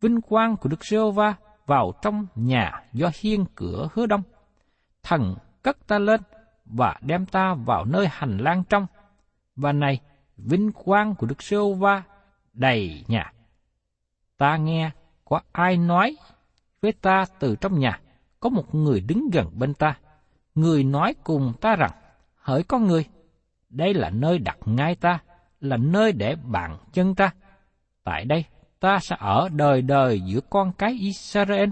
Vinh 0.02 0.22
quang 0.22 0.58
của 0.58 0.70
Đức 0.70 0.86
giê 0.86 0.98
va 1.16 1.36
vào 1.66 1.94
trong 2.02 2.28
nhà 2.36 2.84
do 2.94 3.12
hiên 3.22 3.46
cửa 3.56 3.90
hứa 3.94 4.06
đông. 4.06 4.22
Thần 5.04 5.36
cất 5.62 5.88
ta 5.88 6.00
lên 6.00 6.22
và 6.66 6.96
đem 7.02 7.26
ta 7.26 7.54
vào 7.54 7.86
nơi 7.86 8.08
hành 8.12 8.38
lang 8.38 8.64
trong. 8.70 8.88
Và 9.56 9.72
này, 9.72 10.00
vinh 10.38 10.72
quang 10.72 11.16
của 11.16 11.28
Đức 11.28 11.44
giê 11.44 11.58
va 11.78 12.04
đầy 12.54 13.04
nhà. 13.08 13.32
Ta 14.38 14.58
nghe 14.58 14.92
có 15.26 15.40
ai 15.52 15.78
nói 15.78 16.18
với 16.82 16.92
ta 16.92 17.26
từ 17.40 17.56
trong 17.62 17.80
nhà, 17.80 18.00
có 18.40 18.50
một 18.50 18.76
người 18.76 19.00
đứng 19.00 19.30
gần 19.34 19.50
bên 19.54 19.74
ta. 19.74 19.98
Người 20.56 20.84
nói 20.84 21.16
cùng 21.24 21.54
ta 21.62 21.76
rằng, 21.76 21.92
hỡi 22.36 22.64
con 22.64 22.86
người, 22.86 23.06
đây 23.70 23.94
là 23.94 24.10
nơi 24.10 24.40
đặt 24.40 24.58
ngay 24.66 24.96
ta, 24.96 25.20
là 25.60 25.78
nơi 25.78 26.12
để 26.12 26.36
bạn 26.36 26.78
chân 26.94 27.16
ta. 27.16 27.34
Tại 28.04 28.26
đây, 28.26 28.46
ta 28.80 29.00
sẽ 29.02 29.16
ở 29.20 29.50
đời 29.52 29.82
đời 29.82 30.22
giữa 30.22 30.40
con 30.50 30.72
cái 30.78 30.98
Israel. 31.02 31.70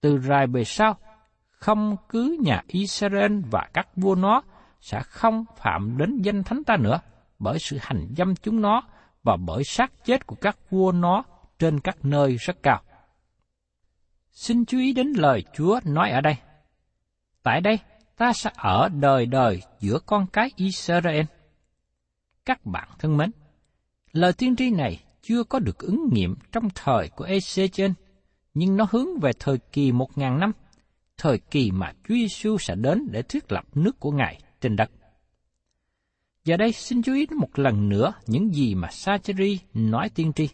Từ 0.00 0.18
rài 0.18 0.46
về 0.46 0.64
sau, 0.64 0.96
không 1.50 1.96
cứ 2.08 2.36
nhà 2.40 2.62
Israel 2.66 3.40
và 3.50 3.68
các 3.72 3.88
vua 3.96 4.14
nó 4.14 4.42
sẽ 4.80 5.00
không 5.02 5.44
phạm 5.56 5.98
đến 5.98 6.22
danh 6.22 6.42
thánh 6.42 6.64
ta 6.64 6.76
nữa, 6.76 7.00
bởi 7.38 7.58
sự 7.58 7.78
hành 7.80 8.08
dâm 8.16 8.36
chúng 8.36 8.60
nó 8.60 8.82
và 9.22 9.36
bởi 9.36 9.64
xác 9.64 10.04
chết 10.04 10.26
của 10.26 10.36
các 10.40 10.56
vua 10.70 10.92
nó 10.92 11.24
trên 11.60 11.80
các 11.80 12.04
nơi 12.04 12.36
rất 12.36 12.62
cao. 12.62 12.82
Xin 14.32 14.64
chú 14.64 14.78
ý 14.78 14.92
đến 14.92 15.12
lời 15.16 15.44
Chúa 15.54 15.80
nói 15.84 16.10
ở 16.10 16.20
đây. 16.20 16.36
Tại 17.42 17.60
đây, 17.60 17.78
ta 18.16 18.32
sẽ 18.32 18.50
ở 18.56 18.88
đời 18.88 19.26
đời 19.26 19.62
giữa 19.80 19.98
con 20.06 20.26
cái 20.32 20.50
Israel. 20.56 21.24
Các 22.44 22.66
bạn 22.66 22.88
thân 22.98 23.16
mến, 23.16 23.30
lời 24.12 24.32
tiên 24.32 24.56
tri 24.56 24.70
này 24.70 25.04
chưa 25.22 25.44
có 25.44 25.58
được 25.58 25.78
ứng 25.78 26.08
nghiệm 26.12 26.34
trong 26.52 26.68
thời 26.74 27.08
của 27.08 27.24
EC 27.24 27.72
trên, 27.72 27.94
nhưng 28.54 28.76
nó 28.76 28.86
hướng 28.90 29.20
về 29.20 29.32
thời 29.38 29.58
kỳ 29.72 29.92
một 29.92 30.18
ngàn 30.18 30.40
năm, 30.40 30.52
thời 31.16 31.38
kỳ 31.38 31.70
mà 31.70 31.92
Chúa 32.08 32.14
Giêsu 32.14 32.58
sẽ 32.58 32.74
đến 32.74 33.08
để 33.10 33.22
thiết 33.22 33.52
lập 33.52 33.64
nước 33.74 34.00
của 34.00 34.10
Ngài 34.10 34.40
trên 34.60 34.76
đất. 34.76 34.90
Giờ 36.44 36.56
đây 36.56 36.72
xin 36.72 37.02
chú 37.02 37.14
ý 37.14 37.26
một 37.36 37.58
lần 37.58 37.88
nữa 37.88 38.12
những 38.26 38.54
gì 38.54 38.74
mà 38.74 38.88
Sacheri 38.90 39.58
nói 39.74 40.08
tiên 40.08 40.32
tri. 40.32 40.48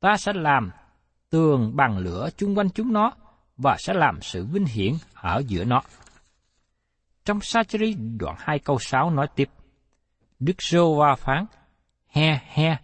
Ta 0.00 0.16
sẽ 0.16 0.32
làm 0.32 0.70
tường 1.30 1.76
bằng 1.76 1.98
lửa 1.98 2.28
chung 2.36 2.58
quanh 2.58 2.70
chúng 2.70 2.92
nó 2.92 3.12
và 3.56 3.76
sẽ 3.78 3.94
làm 3.94 4.22
sự 4.22 4.44
vinh 4.44 4.64
hiển 4.64 4.92
ở 5.14 5.42
giữa 5.46 5.64
nó. 5.64 5.82
Trong 7.24 7.40
Sacheri 7.40 7.94
đoạn 7.94 8.36
2 8.38 8.58
câu 8.58 8.78
6 8.78 9.10
nói 9.10 9.28
tiếp, 9.34 9.48
Đức 10.38 10.62
Sô 10.62 10.94
Va 10.94 11.14
phán, 11.14 11.46
He 12.08 12.40
he, 12.46 12.76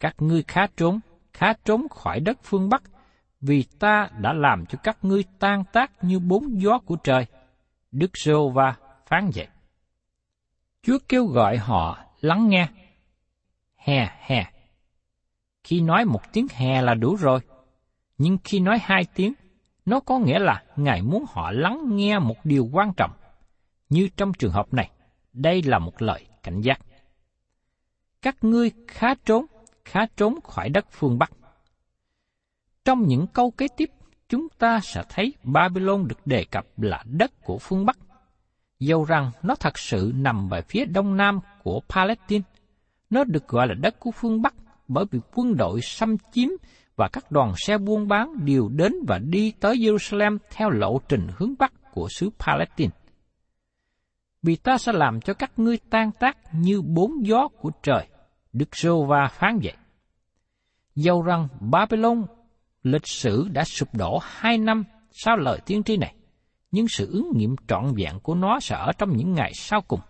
các 0.00 0.14
ngươi 0.18 0.44
khá 0.48 0.66
trốn, 0.76 1.00
khá 1.32 1.52
trốn 1.64 1.88
khỏi 1.88 2.20
đất 2.20 2.38
phương 2.42 2.68
Bắc, 2.68 2.82
vì 3.40 3.64
ta 3.78 4.08
đã 4.18 4.32
làm 4.32 4.66
cho 4.66 4.78
các 4.82 4.98
ngươi 5.02 5.24
tan 5.38 5.64
tác 5.72 6.04
như 6.04 6.18
bốn 6.18 6.62
gió 6.62 6.78
của 6.78 6.96
trời. 6.96 7.26
Đức 7.90 8.10
Sô 8.14 8.48
Va 8.50 8.74
phán 9.06 9.30
vậy. 9.34 9.48
Chúa 10.82 10.98
kêu 11.08 11.26
gọi 11.26 11.56
họ 11.56 12.04
lắng 12.20 12.48
nghe. 12.48 12.68
he 13.76 14.08
he 14.20 14.51
khi 15.64 15.80
nói 15.80 16.04
một 16.04 16.32
tiếng 16.32 16.46
hè 16.50 16.82
là 16.82 16.94
đủ 16.94 17.16
rồi, 17.16 17.40
nhưng 18.18 18.38
khi 18.44 18.60
nói 18.60 18.78
hai 18.82 19.04
tiếng, 19.14 19.32
nó 19.86 20.00
có 20.00 20.18
nghĩa 20.18 20.38
là 20.38 20.62
Ngài 20.76 21.02
muốn 21.02 21.24
họ 21.28 21.50
lắng 21.50 21.96
nghe 21.96 22.18
một 22.18 22.36
điều 22.44 22.68
quan 22.72 22.92
trọng. 22.96 23.10
Như 23.88 24.08
trong 24.16 24.32
trường 24.32 24.52
hợp 24.52 24.74
này, 24.74 24.90
đây 25.32 25.62
là 25.62 25.78
một 25.78 26.02
lời 26.02 26.26
cảnh 26.42 26.60
giác. 26.60 26.80
Các 28.22 28.36
ngươi 28.44 28.70
khá 28.88 29.14
trốn, 29.14 29.46
khá 29.84 30.06
trốn 30.16 30.40
khỏi 30.44 30.68
đất 30.68 30.86
phương 30.90 31.18
Bắc. 31.18 31.32
Trong 32.84 33.06
những 33.06 33.26
câu 33.26 33.50
kế 33.50 33.68
tiếp, 33.76 33.90
chúng 34.28 34.48
ta 34.58 34.80
sẽ 34.82 35.02
thấy 35.08 35.34
Babylon 35.42 36.08
được 36.08 36.26
đề 36.26 36.44
cập 36.50 36.66
là 36.76 37.04
đất 37.06 37.32
của 37.44 37.58
phương 37.58 37.86
Bắc. 37.86 37.98
Dầu 38.78 39.04
rằng 39.04 39.30
nó 39.42 39.54
thật 39.54 39.78
sự 39.78 40.12
nằm 40.14 40.48
về 40.48 40.62
phía 40.62 40.84
đông 40.84 41.16
nam 41.16 41.40
của 41.62 41.80
Palestine, 41.88 42.44
nó 43.10 43.24
được 43.24 43.48
gọi 43.48 43.66
là 43.66 43.74
đất 43.74 44.00
của 44.00 44.10
phương 44.10 44.42
Bắc 44.42 44.54
bởi 44.88 45.04
vì 45.10 45.20
quân 45.34 45.56
đội 45.56 45.80
xâm 45.82 46.16
chiếm 46.32 46.48
và 46.96 47.08
các 47.12 47.30
đoàn 47.30 47.52
xe 47.56 47.78
buôn 47.78 48.08
bán 48.08 48.44
đều 48.44 48.68
đến 48.68 48.92
và 49.08 49.18
đi 49.18 49.52
tới 49.60 49.76
Jerusalem 49.76 50.38
theo 50.50 50.70
lộ 50.70 51.00
trình 51.08 51.26
hướng 51.36 51.54
Bắc 51.58 51.72
của 51.92 52.08
xứ 52.10 52.30
Palestine. 52.38 52.92
Vì 54.42 54.56
ta 54.56 54.78
sẽ 54.78 54.92
làm 54.92 55.20
cho 55.20 55.34
các 55.34 55.58
ngươi 55.58 55.78
tan 55.90 56.10
tác 56.12 56.38
như 56.52 56.82
bốn 56.82 57.26
gió 57.26 57.48
của 57.48 57.70
trời, 57.82 58.06
Đức 58.52 58.76
Sô 58.76 59.04
Va 59.04 59.28
phán 59.32 59.58
vậy. 59.62 59.74
Dầu 60.94 61.22
rằng 61.22 61.48
Babylon 61.60 62.24
lịch 62.82 63.06
sử 63.06 63.48
đã 63.52 63.64
sụp 63.64 63.94
đổ 63.94 64.18
hai 64.22 64.58
năm 64.58 64.84
sau 65.10 65.36
lời 65.36 65.58
tiên 65.66 65.82
tri 65.82 65.96
này, 65.96 66.14
nhưng 66.70 66.88
sự 66.88 67.10
ứng 67.12 67.32
nghiệm 67.36 67.56
trọn 67.68 67.94
vẹn 67.96 68.20
của 68.22 68.34
nó 68.34 68.60
sẽ 68.60 68.76
ở 68.76 68.92
trong 68.98 69.16
những 69.16 69.32
ngày 69.32 69.52
sau 69.54 69.80
cùng, 69.80 70.00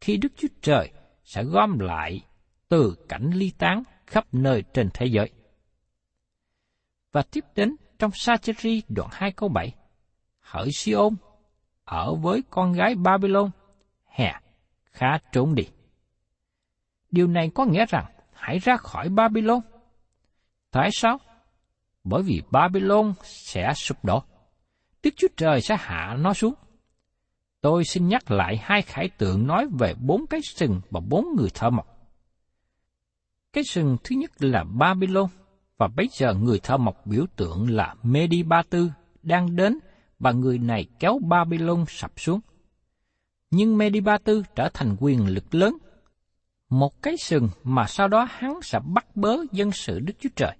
khi 0.00 0.16
Đức 0.16 0.32
Chúa 0.36 0.48
Trời 0.62 0.90
sẽ 1.24 1.44
gom 1.44 1.78
lại 1.78 2.20
từ 2.68 2.96
cảnh 3.08 3.30
ly 3.34 3.52
tán 3.58 3.82
khắp 4.06 4.24
nơi 4.32 4.64
trên 4.74 4.90
thế 4.94 5.06
giới. 5.06 5.30
Và 7.12 7.22
tiếp 7.22 7.44
đến 7.54 7.76
trong 7.98 8.10
Sacheri 8.14 8.82
đoạn 8.88 9.08
2 9.12 9.32
câu 9.32 9.48
7, 9.48 9.74
Hỡi 10.40 10.68
Siôn, 10.72 11.16
ở 11.84 12.14
với 12.14 12.42
con 12.50 12.72
gái 12.72 12.94
Babylon, 12.94 13.50
hè, 14.06 14.32
khá 14.84 15.18
trốn 15.32 15.54
đi. 15.54 15.64
Điều 17.10 17.26
này 17.26 17.50
có 17.54 17.64
nghĩa 17.64 17.86
rằng 17.88 18.04
hãy 18.32 18.58
ra 18.58 18.76
khỏi 18.76 19.08
Babylon. 19.08 19.60
Tại 20.70 20.88
sao? 20.92 21.18
Bởi 22.04 22.22
vì 22.22 22.42
Babylon 22.50 23.14
sẽ 23.22 23.72
sụp 23.74 24.04
đổ. 24.04 24.22
Đức 25.02 25.10
Chúa 25.16 25.28
Trời 25.36 25.60
sẽ 25.60 25.76
hạ 25.78 26.16
nó 26.18 26.32
xuống. 26.32 26.54
Tôi 27.60 27.84
xin 27.84 28.08
nhắc 28.08 28.30
lại 28.30 28.56
hai 28.62 28.82
khải 28.82 29.08
tượng 29.18 29.46
nói 29.46 29.66
về 29.78 29.94
bốn 30.00 30.26
cái 30.30 30.40
sừng 30.42 30.80
và 30.90 31.00
bốn 31.00 31.26
người 31.36 31.48
thợ 31.54 31.70
mộc. 31.70 31.93
Cái 33.54 33.64
sừng 33.64 33.96
thứ 34.04 34.16
nhất 34.16 34.30
là 34.38 34.64
Babylon, 34.64 35.26
và 35.78 35.88
bây 35.96 36.08
giờ 36.12 36.34
người 36.34 36.58
thợ 36.58 36.76
mộc 36.76 37.06
biểu 37.06 37.24
tượng 37.36 37.70
là 37.70 37.94
Medi 38.02 38.42
Ba 38.42 38.62
Tư 38.70 38.90
đang 39.22 39.56
đến 39.56 39.78
và 40.18 40.32
người 40.32 40.58
này 40.58 40.86
kéo 40.98 41.18
Babylon 41.28 41.84
sập 41.88 42.12
xuống. 42.16 42.40
Nhưng 43.50 43.78
Medi 43.78 44.00
Ba 44.00 44.18
Tư 44.18 44.42
trở 44.56 44.68
thành 44.74 44.96
quyền 45.00 45.26
lực 45.26 45.54
lớn, 45.54 45.76
một 46.70 47.02
cái 47.02 47.16
sừng 47.16 47.48
mà 47.64 47.86
sau 47.86 48.08
đó 48.08 48.26
hắn 48.30 48.62
sẽ 48.62 48.78
bắt 48.94 49.16
bớ 49.16 49.36
dân 49.52 49.72
sự 49.72 49.98
Đức 49.98 50.14
Chúa 50.20 50.30
Trời. 50.36 50.56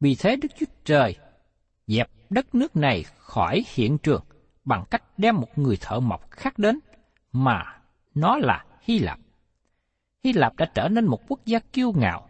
Vì 0.00 0.14
thế 0.14 0.36
Đức 0.36 0.48
Chúa 0.58 0.66
Trời 0.84 1.16
dẹp 1.86 2.10
đất 2.30 2.54
nước 2.54 2.76
này 2.76 3.04
khỏi 3.18 3.64
hiện 3.74 3.98
trường 3.98 4.22
bằng 4.64 4.84
cách 4.90 5.02
đem 5.18 5.36
một 5.36 5.58
người 5.58 5.76
thợ 5.80 6.00
mộc 6.00 6.30
khác 6.30 6.58
đến, 6.58 6.78
mà 7.32 7.62
nó 8.14 8.36
là 8.36 8.64
Hy 8.80 8.98
Lạp. 8.98 9.18
Hy 10.26 10.32
Lạp 10.32 10.56
đã 10.56 10.66
trở 10.74 10.88
nên 10.88 11.06
một 11.06 11.28
quốc 11.28 11.40
gia 11.44 11.58
kiêu 11.58 11.92
ngạo 11.92 12.28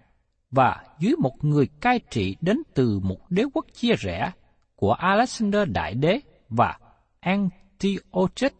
và 0.51 0.85
dưới 0.99 1.15
một 1.19 1.45
người 1.45 1.67
cai 1.81 2.01
trị 2.11 2.37
đến 2.41 2.59
từ 2.75 3.01
một 3.03 3.31
đế 3.31 3.45
quốc 3.55 3.67
chia 3.73 3.95
rẽ 3.95 4.33
của 4.75 4.93
Alexander 4.93 5.69
Đại 5.69 5.95
Đế 5.95 6.21
và 6.49 6.79
Antiochus 7.21 8.53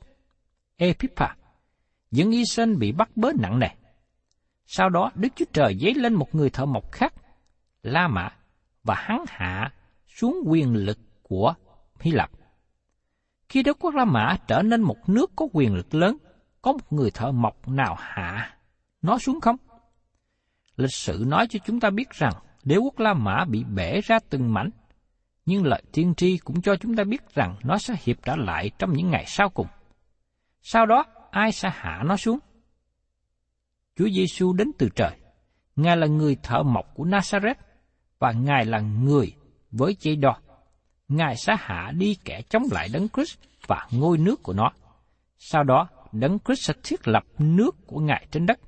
Epipha. 0.77 1.37
Dân 2.11 2.45
sinh 2.45 2.79
bị 2.79 2.93
bắt 2.93 3.17
bớ 3.17 3.33
nặng 3.41 3.59
nề. 3.59 3.69
Sau 4.67 4.89
đó 4.89 5.11
Đức 5.15 5.29
Chúa 5.37 5.45
Trời 5.53 5.79
dấy 5.81 5.95
lên 5.95 6.15
một 6.15 6.35
người 6.35 6.51
thợ 6.51 6.67
mộc 6.67 6.93
khác, 6.93 7.15
La 7.83 8.09
Mã, 8.09 8.29
và 8.85 8.95
hắn 8.95 9.25
hạ 9.29 9.73
xuống 10.07 10.43
quyền 10.47 10.75
lực 10.75 10.99
của 11.23 11.55
Hy 12.01 12.11
Lạp. 12.11 12.31
Khi 13.49 13.63
đế 13.63 13.73
quốc 13.81 13.95
La 13.95 14.05
Mã 14.05 14.37
trở 14.49 14.63
nên 14.63 14.83
một 14.83 15.09
nước 15.09 15.33
có 15.37 15.49
quyền 15.53 15.75
lực 15.75 15.95
lớn, 15.95 16.17
có 16.63 16.73
một 16.73 16.93
người 16.93 17.11
thợ 17.11 17.33
mộc 17.33 17.69
nào 17.69 17.97
hạ 17.99 18.56
nó 19.07 19.19
xuống 19.19 19.41
không? 19.41 19.57
Lịch 20.77 20.93
sử 20.93 21.25
nói 21.27 21.47
cho 21.51 21.59
chúng 21.67 21.81
ta 21.81 21.91
biết 21.91 22.11
rằng 22.11 22.33
đế 22.65 22.77
quốc 22.77 23.01
La 23.01 23.15
Mã 23.15 23.45
bị 23.45 23.65
bể 23.65 24.01
ra 24.01 24.19
từng 24.31 24.55
mảnh, 24.55 24.71
nhưng 25.47 25.65
lời 25.65 25.83
tiên 25.93 26.15
tri 26.15 26.39
cũng 26.39 26.63
cho 26.63 26.77
chúng 26.77 26.97
ta 26.97 27.05
biết 27.05 27.35
rằng 27.35 27.57
nó 27.65 27.79
sẽ 27.79 27.95
hiệp 28.03 28.17
trở 28.23 28.37
lại 28.37 28.71
trong 28.79 28.93
những 28.93 29.11
ngày 29.11 29.25
sau 29.27 29.49
cùng. 29.49 29.67
Sau 30.63 30.87
đó, 30.87 31.05
ai 31.31 31.53
sẽ 31.53 31.71
hạ 31.73 32.03
nó 32.05 32.17
xuống? 32.17 32.39
Chúa 33.97 34.09
Giêsu 34.09 34.53
đến 34.53 34.71
từ 34.79 34.89
trời. 34.95 35.17
Ngài 35.77 35.97
là 35.97 36.07
người 36.07 36.37
thợ 36.43 36.63
mộc 36.63 36.95
của 36.95 37.05
Nazareth 37.05 37.55
và 38.19 38.33
Ngài 38.33 38.65
là 38.65 38.81
người 38.81 39.35
với 39.71 39.97
dây 40.01 40.17
đo. 40.17 40.37
Ngài 41.09 41.37
sẽ 41.37 41.57
hạ 41.59 41.93
đi 41.95 42.17
kẻ 42.25 42.43
chống 42.49 42.63
lại 42.71 42.89
Đấng 42.93 43.09
Christ 43.09 43.39
và 43.67 43.89
ngôi 43.91 44.19
nước 44.19 44.43
của 44.43 44.53
nó. 44.53 44.71
Sau 45.39 45.63
đó, 45.63 45.89
Đấng 46.13 46.39
Christ 46.39 46.61
sẽ 46.67 46.75
thiết 46.83 47.09
lập 47.09 47.25
nước 47.39 47.77
của 47.87 48.01
Ngài 48.01 48.27
trên 48.31 48.47
đất. 48.47 48.61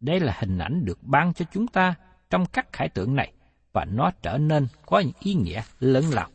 Đây 0.00 0.20
là 0.20 0.36
hình 0.38 0.58
ảnh 0.58 0.84
được 0.84 0.98
ban 1.02 1.32
cho 1.32 1.44
chúng 1.52 1.66
ta 1.66 1.94
trong 2.30 2.46
các 2.46 2.72
khải 2.72 2.88
tượng 2.88 3.14
này 3.14 3.32
và 3.72 3.84
nó 3.84 4.10
trở 4.22 4.38
nên 4.38 4.66
có 4.86 4.98
những 4.98 5.12
ý 5.20 5.34
nghĩa 5.34 5.62
lớn 5.80 6.04
lao. 6.12 6.28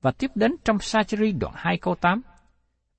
Và 0.00 0.10
tiếp 0.10 0.30
đến 0.34 0.56
trong 0.64 0.78
Sacheri 0.78 1.32
đoạn 1.32 1.54
2 1.56 1.78
câu 1.78 1.94
8, 1.94 2.22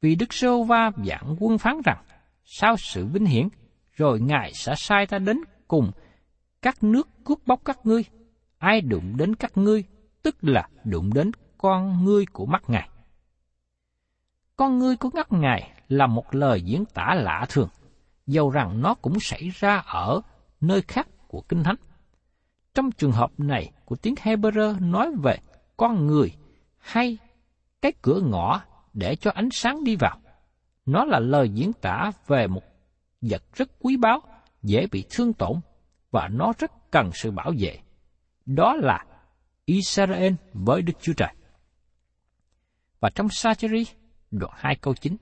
vì 0.02 0.16
Đức 0.16 0.34
Sô 0.34 0.64
Va 0.64 0.92
dạng 1.06 1.36
quân 1.40 1.58
phán 1.58 1.82
rằng, 1.86 2.04
sau 2.44 2.78
sự 2.78 3.06
vinh 3.06 3.26
hiển, 3.26 3.48
rồi 3.96 4.20
Ngài 4.22 4.54
sẽ 4.54 4.74
sai 4.78 5.06
ta 5.06 5.20
đến 5.20 5.42
cùng 5.68 5.92
các 6.62 6.84
nước 6.84 7.10
cướp 7.24 7.38
bóc 7.46 7.62
các 7.66 7.80
ngươi, 7.84 8.04
ai 8.58 8.82
đụng 8.82 9.18
đến 9.18 9.36
các 9.36 9.58
ngươi, 9.58 9.84
tức 10.24 10.36
là 10.42 10.68
đụng 10.84 11.14
đến 11.14 11.32
con 11.58 12.06
ngươi 12.06 12.26
của 12.26 12.46
mắt 12.46 12.64
Ngài. 12.68 12.90
Con 14.56 14.80
ngươi 14.80 14.96
của 14.96 15.10
mắt 15.14 15.32
Ngài 15.32 15.72
là 15.88 16.08
một 16.08 16.36
lời 16.36 16.62
diễn 16.62 16.86
tả 16.86 17.14
lạ 17.16 17.46
thường, 17.50 17.70
dầu 18.28 18.50
rằng 18.50 18.82
nó 18.82 18.94
cũng 18.94 19.20
xảy 19.20 19.50
ra 19.50 19.78
ở 19.78 20.22
nơi 20.62 20.82
khác 20.82 21.08
của 21.28 21.42
Kinh 21.42 21.64
Thánh. 21.64 21.76
Trong 22.74 22.92
trường 22.92 23.12
hợp 23.12 23.32
này 23.38 23.72
của 23.86 23.96
tiếng 23.96 24.16
Hebrew 24.16 24.90
nói 24.92 25.12
về 25.24 25.38
con 25.78 26.08
người 26.08 26.36
hay 26.78 27.18
cái 27.82 27.92
cửa 28.02 28.22
ngõ 28.22 28.62
để 28.94 29.16
cho 29.16 29.32
ánh 29.32 29.50
sáng 29.52 29.84
đi 29.84 29.96
vào. 29.96 30.20
Nó 30.86 31.06
là 31.06 31.20
lời 31.20 31.50
diễn 31.50 31.74
tả 31.74 32.12
về 32.28 32.48
một 32.48 32.64
vật 33.22 33.44
rất 33.54 33.70
quý 33.80 33.98
báu, 33.98 34.22
dễ 34.64 34.88
bị 34.92 35.06
thương 35.10 35.34
tổn 35.34 35.60
và 36.12 36.28
nó 36.28 36.54
rất 36.60 36.72
cần 36.92 37.10
sự 37.14 37.32
bảo 37.32 37.52
vệ. 37.60 37.80
Đó 38.46 38.74
là 38.74 39.06
Israel 39.66 40.34
với 40.54 40.82
Đức 40.82 40.94
Chúa 41.02 41.14
Trời. 41.14 41.34
Và 43.00 43.10
trong 43.16 43.28
Sacheri, 43.30 43.84
đoạn 44.32 44.54
2 44.56 44.76
câu 44.76 44.94
9. 44.94 45.16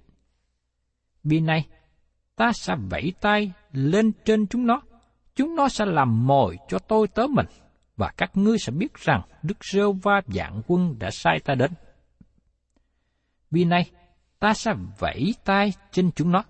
Vì 1.23 1.39
này, 1.39 1.67
ta 2.41 2.51
sẽ 2.53 2.75
vẫy 2.89 3.13
tay 3.21 3.51
lên 3.71 4.11
trên 4.25 4.47
chúng 4.47 4.67
nó, 4.67 4.81
chúng 5.35 5.55
nó 5.55 5.69
sẽ 5.69 5.85
làm 5.85 6.27
mồi 6.27 6.57
cho 6.67 6.79
tôi 6.79 7.07
tớ 7.07 7.27
mình, 7.27 7.45
và 7.97 8.11
các 8.17 8.37
ngươi 8.37 8.57
sẽ 8.59 8.71
biết 8.71 8.93
rằng 8.93 9.21
Đức 9.43 9.65
Rêu 9.65 9.93
Va 9.93 10.21
dạng 10.27 10.61
quân 10.67 10.95
đã 10.99 11.11
sai 11.11 11.39
ta 11.39 11.55
đến. 11.55 11.71
Vì 13.51 13.65
này, 13.65 13.91
ta 14.39 14.53
sẽ 14.53 14.73
vẫy 14.99 15.35
tay 15.45 15.73
trên 15.91 16.11
chúng 16.11 16.31
nó. 16.31 16.43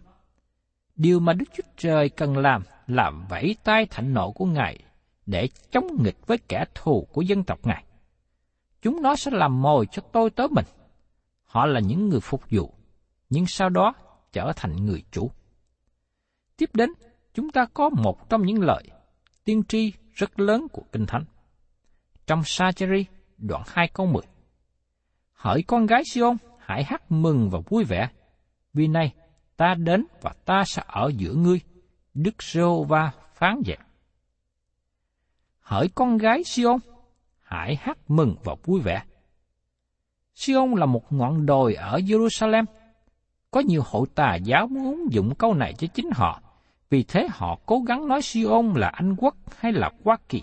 Điều 0.95 1.19
mà 1.19 1.33
Đức 1.33 1.45
Chúa 1.57 1.63
Trời 1.77 2.09
cần 2.09 2.37
làm 2.37 2.63
là 2.87 3.11
vẫy 3.29 3.55
tay 3.63 3.85
thạnh 3.85 4.13
nộ 4.13 4.31
của 4.31 4.45
Ngài 4.45 4.79
để 5.25 5.49
chống 5.71 5.87
nghịch 6.03 6.27
với 6.27 6.37
kẻ 6.37 6.65
thù 6.75 7.07
của 7.13 7.21
dân 7.21 7.43
tộc 7.43 7.59
Ngài. 7.63 7.83
Chúng 8.81 9.01
nó 9.01 9.15
sẽ 9.15 9.31
làm 9.33 9.61
mồi 9.61 9.85
cho 9.91 10.01
tôi 10.11 10.29
tớ 10.29 10.47
mình. 10.47 10.65
Họ 11.43 11.65
là 11.65 11.79
những 11.79 12.09
người 12.09 12.19
phục 12.19 12.43
vụ, 12.49 12.73
nhưng 13.29 13.45
sau 13.47 13.69
đó 13.69 13.93
trở 14.33 14.51
thành 14.55 14.85
người 14.85 15.03
chủ. 15.11 15.31
Tiếp 16.61 16.69
đến, 16.73 16.89
chúng 17.33 17.49
ta 17.49 17.65
có 17.73 17.89
một 17.89 18.29
trong 18.29 18.45
những 18.45 18.61
lời 18.61 18.83
tiên 19.43 19.63
tri 19.67 19.93
rất 20.13 20.39
lớn 20.39 20.67
của 20.71 20.81
Kinh 20.91 21.05
Thánh. 21.05 21.23
Trong 22.27 22.41
Sacheri, 22.45 23.05
đoạn 23.37 23.63
2 23.67 23.87
câu 23.93 24.05
10. 24.05 24.21
Hỡi 25.33 25.63
con 25.67 25.85
gái 25.85 26.03
Siôn, 26.11 26.37
hãy 26.59 26.83
hát 26.83 27.11
mừng 27.11 27.49
và 27.49 27.59
vui 27.69 27.83
vẻ, 27.83 28.09
vì 28.73 28.87
nay 28.87 29.13
ta 29.57 29.73
đến 29.77 30.05
và 30.21 30.33
ta 30.45 30.63
sẽ 30.65 30.83
ở 30.87 31.11
giữa 31.17 31.33
ngươi, 31.33 31.59
Đức 32.13 32.43
Sô 32.43 32.83
Va 32.83 33.11
phán 33.33 33.61
vậy. 33.65 33.77
Hỡi 35.59 35.89
con 35.95 36.17
gái 36.17 36.43
Siôn, 36.43 36.77
hãy 37.41 37.75
hát 37.75 37.97
mừng 38.07 38.35
và 38.43 38.55
vui 38.63 38.81
vẻ. 38.81 39.03
Siôn 40.33 40.71
là 40.71 40.85
một 40.85 41.13
ngọn 41.13 41.45
đồi 41.45 41.73
ở 41.73 41.97
Jerusalem. 41.97 42.65
Có 43.51 43.59
nhiều 43.59 43.81
hội 43.85 44.07
tà 44.15 44.35
giáo 44.35 44.67
muốn 44.67 44.83
ứng 44.83 45.13
dụng 45.13 45.35
câu 45.35 45.53
này 45.53 45.73
cho 45.73 45.87
chính 45.87 46.09
họ, 46.13 46.41
vì 46.91 47.03
thế 47.03 47.27
họ 47.29 47.59
cố 47.65 47.79
gắng 47.79 48.07
nói 48.07 48.21
Siôn 48.21 48.73
là 48.75 48.87
Anh 48.87 49.15
quốc 49.15 49.35
hay 49.57 49.71
là 49.71 49.91
Hoa 50.03 50.17
Kỳ. 50.29 50.41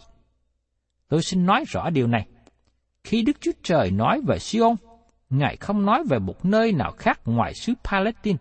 Tôi 1.08 1.22
xin 1.22 1.46
nói 1.46 1.64
rõ 1.68 1.90
điều 1.90 2.06
này. 2.06 2.26
Khi 3.04 3.22
Đức 3.22 3.40
Chúa 3.40 3.52
Trời 3.62 3.90
nói 3.90 4.20
về 4.26 4.38
Siôn, 4.38 4.74
Ngài 5.30 5.56
không 5.56 5.86
nói 5.86 6.04
về 6.10 6.18
một 6.18 6.44
nơi 6.44 6.72
nào 6.72 6.92
khác 6.92 7.20
ngoài 7.24 7.54
xứ 7.54 7.72
Palestine. 7.84 8.38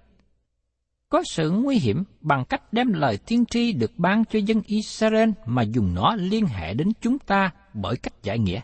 Có 1.09 1.23
sự 1.25 1.51
nguy 1.51 1.77
hiểm 1.77 2.03
bằng 2.21 2.45
cách 2.45 2.73
đem 2.73 2.93
lời 2.93 3.17
tiên 3.25 3.45
tri 3.45 3.73
được 3.73 3.91
ban 3.97 4.25
cho 4.25 4.39
dân 4.39 4.61
Israel 4.65 5.29
mà 5.45 5.61
dùng 5.61 5.95
nó 5.95 6.15
liên 6.15 6.45
hệ 6.45 6.73
đến 6.73 6.91
chúng 7.01 7.19
ta 7.19 7.51
bởi 7.73 7.95
cách 7.97 8.23
giải 8.23 8.39
nghĩa. 8.39 8.61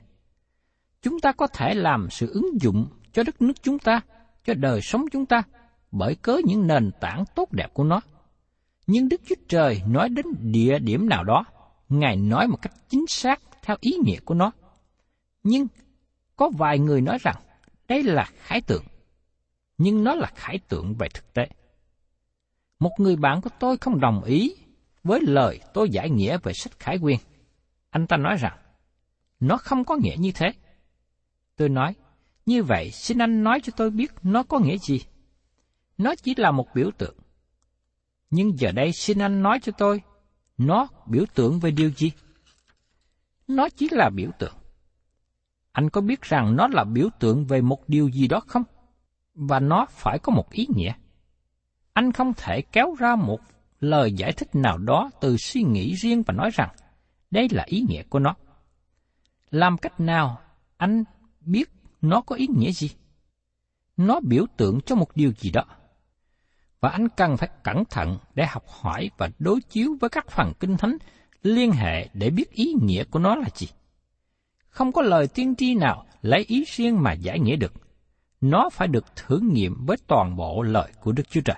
Chúng 1.01 1.19
ta 1.19 1.32
có 1.32 1.47
thể 1.47 1.73
làm 1.73 2.08
sự 2.10 2.32
ứng 2.34 2.62
dụng 2.62 2.88
cho 3.13 3.23
đất 3.23 3.41
nước 3.41 3.63
chúng 3.63 3.79
ta, 3.79 4.01
cho 4.45 4.53
đời 4.53 4.82
sống 4.82 5.06
chúng 5.12 5.25
ta, 5.25 5.43
bởi 5.91 6.15
cớ 6.15 6.38
những 6.45 6.67
nền 6.67 6.91
tảng 6.99 7.23
tốt 7.36 7.51
đẹp 7.51 7.73
của 7.73 7.84
nó. 7.84 8.01
Nhưng 8.88 9.10
Đức 9.10 9.22
Chúa 9.26 9.36
Trời 9.48 9.82
nói 9.88 10.10
đến 10.10 10.26
địa 10.39 10.80
điểm 10.80 11.10
nào 11.10 11.24
đó, 11.24 11.46
Ngài 11.89 12.15
nói 12.15 12.48
một 12.48 12.62
cách 12.62 12.74
chính 12.89 13.08
xác 13.08 13.41
theo 13.62 13.78
ý 13.80 13.91
nghĩa 14.06 14.19
của 14.19 14.34
nó. 14.34 14.52
Nhưng 15.43 15.67
có 16.36 16.50
vài 16.58 16.80
người 16.80 17.02
nói 17.02 17.17
rằng 17.22 17.36
đây 17.88 18.04
là 18.04 18.26
khái 18.38 18.62
tượng, 18.62 18.84
nhưng 19.78 20.04
nó 20.04 20.15
là 20.15 20.32
khái 20.36 20.60
tượng 20.67 20.93
về 20.93 21.08
thực 21.13 21.34
tế. 21.34 21.48
Một 22.80 22.91
người 22.98 23.15
bạn 23.15 23.41
của 23.41 23.50
tôi 23.60 23.78
không 23.78 24.00
đồng 24.00 24.24
ý 24.24 24.56
với 25.04 25.19
lời 25.22 25.60
tôi 25.74 25.89
giải 25.89 26.10
nghĩa 26.10 26.38
về 26.43 26.54
sách 26.54 26.80
Khải 26.80 26.98
Quyên. 27.00 27.17
Anh 27.89 28.08
ta 28.08 28.17
nói 28.17 28.36
rằng, 28.38 28.58
nó 29.39 29.58
không 29.58 29.86
có 29.86 29.96
nghĩa 29.96 30.15
như 30.19 30.32
thế. 30.36 30.52
Tôi 31.56 31.69
nói, 31.69 31.96
như 32.46 32.63
vậy 32.63 32.91
xin 32.91 33.17
anh 33.17 33.43
nói 33.43 33.60
cho 33.63 33.74
tôi 33.78 33.89
biết 33.89 34.12
nó 34.24 34.43
có 34.43 34.60
nghĩa 34.60 34.78
gì. 34.78 35.02
Nó 35.98 36.15
chỉ 36.15 36.36
là 36.38 36.52
một 36.52 36.67
biểu 36.76 36.91
tượng. 36.98 37.15
Nhưng 38.36 38.60
giờ 38.60 38.72
đây 38.72 38.91
xin 38.91 39.17
anh 39.17 39.41
nói 39.41 39.60
cho 39.62 39.72
tôi, 39.78 40.02
nó 40.58 40.88
biểu 41.08 41.26
tượng 41.36 41.60
về 41.60 41.72
điều 41.72 41.89
gì? 41.89 42.12
Nó 43.48 43.69
chỉ 43.69 43.88
là 43.91 44.10
biểu 44.10 44.32
tượng. 44.39 44.54
Anh 45.72 45.89
có 45.89 46.02
biết 46.02 46.22
rằng 46.22 46.56
nó 46.56 46.67
là 46.67 46.84
biểu 46.84 47.10
tượng 47.19 47.46
về 47.46 47.62
một 47.62 47.89
điều 47.89 48.10
gì 48.10 48.28
đó 48.28 48.39
không? 48.48 48.63
Và 49.36 49.60
nó 49.60 49.86
phải 49.89 50.19
có 50.19 50.34
một 50.34 50.52
ý 50.52 50.67
nghĩa. 50.76 50.93
Anh 51.93 52.12
không 52.12 52.34
thể 52.38 52.62
kéo 52.62 52.96
ra 53.00 53.15
một 53.15 53.39
lời 53.80 54.13
giải 54.13 54.32
thích 54.32 54.56
nào 54.56 54.78
đó 54.78 55.10
từ 55.22 55.38
suy 55.38 55.63
nghĩ 55.63 55.93
riêng 55.93 56.24
và 56.24 56.34
nói 56.34 56.50
rằng 56.54 56.69
đây 57.32 57.48
là 57.52 57.63
ý 57.67 57.86
nghĩa 57.89 58.04
của 58.04 58.19
nó. 58.19 58.36
Làm 59.52 59.78
cách 59.78 60.00
nào 60.00 60.41
anh 60.78 61.04
biết 61.41 61.69
nó 62.02 62.22
có 62.22 62.36
ý 62.36 62.48
nghĩa 62.48 62.72
gì? 62.72 62.89
Nó 63.98 64.19
biểu 64.19 64.46
tượng 64.58 64.82
cho 64.82 64.96
một 64.96 65.15
điều 65.15 65.32
gì 65.32 65.52
đó. 65.52 65.63
Và 66.84 66.89
anh 66.89 67.10
cần 67.10 67.38
phải 67.38 67.50
cẩn 67.63 67.86
thận 67.86 68.17
để 68.36 68.46
học 68.46 68.63
hỏi 68.67 69.10
và 69.17 69.30
đối 69.39 69.62
chiếu 69.62 69.98
với 70.02 70.10
các 70.10 70.32
phần 70.32 70.54
kinh 70.60 70.78
thánh 70.78 70.98
liên 71.43 71.72
hệ 71.72 72.10
để 72.13 72.30
biết 72.30 72.52
ý 72.52 72.74
nghĩa 72.82 73.04
của 73.04 73.19
nó 73.19 73.36
là 73.36 73.48
gì. 73.56 73.67
Không 74.69 74.91
có 74.91 75.02
lời 75.02 75.28
tiên 75.28 75.56
tri 75.56 75.76
nào 75.76 76.06
lấy 76.22 76.46
ý 76.48 76.63
riêng 76.67 77.04
mà 77.04 77.13
giải 77.13 77.39
nghĩa 77.39 77.56
được. 77.56 77.74
Nó 78.41 78.69
phải 78.69 78.88
được 78.88 79.06
thử 79.15 79.39
nghiệm 79.39 79.86
với 79.86 79.98
toàn 80.08 80.36
bộ 80.36 80.62
lời 80.62 80.91
của 81.02 81.12
Đức 81.12 81.30
Chúa 81.30 81.41
Trời. 81.41 81.56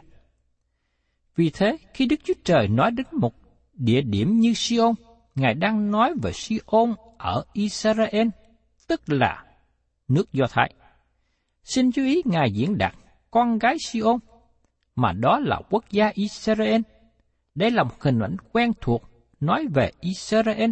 Vì 1.35 1.49
thế, 1.49 1.77
khi 1.93 2.05
Đức 2.05 2.19
Chúa 2.23 2.33
Trời 2.43 2.67
nói 2.67 2.91
đến 2.91 3.05
một 3.11 3.33
địa 3.73 4.01
điểm 4.01 4.39
như 4.39 4.53
Sion, 4.53 4.93
Ngài 5.35 5.53
đang 5.53 5.91
nói 5.91 6.13
về 6.23 6.31
Sion 6.33 6.93
ở 7.17 7.43
Israel, 7.53 8.27
tức 8.87 9.01
là 9.05 9.43
nước 10.07 10.33
Do 10.33 10.45
Thái. 10.49 10.73
Xin 11.63 11.91
chú 11.91 12.03
ý 12.03 12.21
Ngài 12.25 12.51
diễn 12.51 12.77
đạt 12.77 12.95
con 13.31 13.59
gái 13.59 13.77
Sion, 13.79 14.19
mà 14.95 15.11
đó 15.11 15.39
là 15.39 15.61
quốc 15.69 15.83
gia 15.89 16.11
Israel. 16.13 16.81
Đây 17.55 17.71
là 17.71 17.83
một 17.83 18.01
hình 18.01 18.19
ảnh 18.19 18.37
quen 18.51 18.71
thuộc 18.81 19.03
nói 19.39 19.67
về 19.73 19.91
Israel 19.99 20.71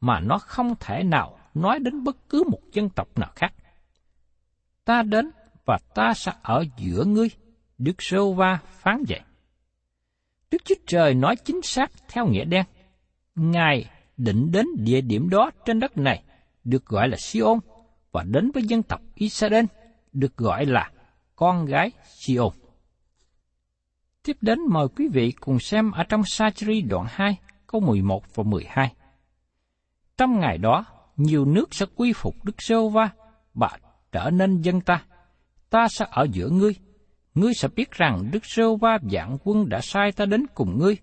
mà 0.00 0.20
nó 0.20 0.38
không 0.38 0.74
thể 0.80 1.02
nào 1.02 1.38
nói 1.54 1.78
đến 1.78 2.04
bất 2.04 2.28
cứ 2.28 2.44
một 2.50 2.60
dân 2.72 2.88
tộc 2.88 3.18
nào 3.18 3.30
khác. 3.36 3.52
Ta 4.84 5.02
đến 5.02 5.30
và 5.64 5.78
ta 5.94 6.12
sẽ 6.14 6.32
ở 6.42 6.64
giữa 6.76 7.04
ngươi, 7.04 7.28
Đức 7.78 8.02
Sô 8.02 8.32
Va 8.32 8.58
phán 8.66 9.04
vậy. 9.08 9.20
Đức 10.50 10.64
Chúa 10.64 10.74
Trời 10.86 11.14
nói 11.14 11.36
chính 11.36 11.62
xác 11.62 11.92
theo 12.08 12.26
nghĩa 12.26 12.44
đen. 12.44 12.64
Ngài 13.34 13.90
định 14.16 14.52
đến 14.52 14.66
địa 14.78 15.00
điểm 15.00 15.28
đó 15.30 15.50
trên 15.64 15.80
đất 15.80 15.96
này, 15.96 16.22
được 16.64 16.86
gọi 16.86 17.08
là 17.08 17.16
Siôn, 17.16 17.58
và 18.12 18.22
đến 18.22 18.50
với 18.54 18.62
dân 18.62 18.82
tộc 18.82 19.00
Israel, 19.14 19.64
được 20.12 20.36
gọi 20.36 20.66
là 20.66 20.90
con 21.36 21.66
gái 21.66 21.90
Siôn. 22.04 22.48
Tiếp 24.24 24.36
đến 24.40 24.58
mời 24.68 24.86
quý 24.96 25.08
vị 25.08 25.32
cùng 25.40 25.58
xem 25.58 25.90
ở 25.90 26.04
trong 26.04 26.22
Sa-chi 26.24 26.82
đoạn 26.82 27.06
2, 27.08 27.38
câu 27.66 27.80
11 27.80 28.34
và 28.34 28.44
12. 28.44 28.92
Trong 30.16 30.40
ngày 30.40 30.58
đó, 30.58 30.84
nhiều 31.16 31.44
nước 31.44 31.74
sẽ 31.74 31.86
quy 31.94 32.12
phục 32.12 32.44
Đức 32.44 32.62
Sô 32.62 32.88
Va 32.88 33.10
và 33.54 33.70
trở 34.12 34.30
nên 34.30 34.60
dân 34.60 34.80
ta. 34.80 35.04
Ta 35.70 35.86
sẽ 35.88 36.06
ở 36.10 36.26
giữa 36.32 36.48
ngươi. 36.48 36.76
Ngươi 37.34 37.54
sẽ 37.54 37.68
biết 37.76 37.90
rằng 37.90 38.30
Đức 38.32 38.46
Sô 38.46 38.76
Va 38.76 38.98
dạng 39.12 39.38
quân 39.44 39.68
đã 39.68 39.80
sai 39.82 40.12
ta 40.12 40.26
đến 40.26 40.46
cùng 40.54 40.78
ngươi. 40.78 40.96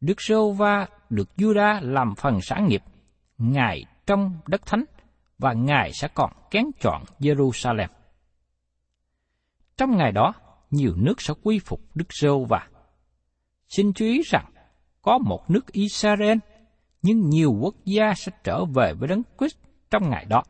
Đức 0.00 0.20
Sô 0.20 0.52
Va 0.52 0.86
được 1.10 1.28
Juda 1.36 1.92
làm 1.92 2.14
phần 2.14 2.40
sản 2.40 2.68
nghiệp, 2.68 2.82
Ngài 3.38 3.84
trong 4.06 4.38
đất 4.46 4.66
thánh, 4.66 4.84
và 5.38 5.52
Ngài 5.52 5.92
sẽ 5.92 6.08
còn 6.14 6.32
kén 6.50 6.64
chọn 6.80 7.02
Jerusalem. 7.20 7.88
Trong 9.76 9.96
ngày 9.96 10.12
đó, 10.12 10.34
nhiều 10.70 10.94
nước 10.96 11.20
sẽ 11.20 11.34
quy 11.42 11.58
phục 11.58 11.80
Đức 11.94 12.12
Rô 12.12 12.44
và 12.44 12.68
Xin 13.68 13.92
chú 13.92 14.04
ý 14.04 14.22
rằng, 14.26 14.44
có 15.02 15.18
một 15.18 15.50
nước 15.50 15.72
Israel 15.72 16.38
nhưng 17.02 17.30
nhiều 17.30 17.52
quốc 17.60 17.74
gia 17.84 18.14
sẽ 18.16 18.32
trở 18.44 18.64
về 18.64 18.94
với 18.94 19.08
Đấng 19.08 19.22
Christ 19.38 19.56
trong 19.90 20.10
ngày 20.10 20.24
đó. 20.24 20.42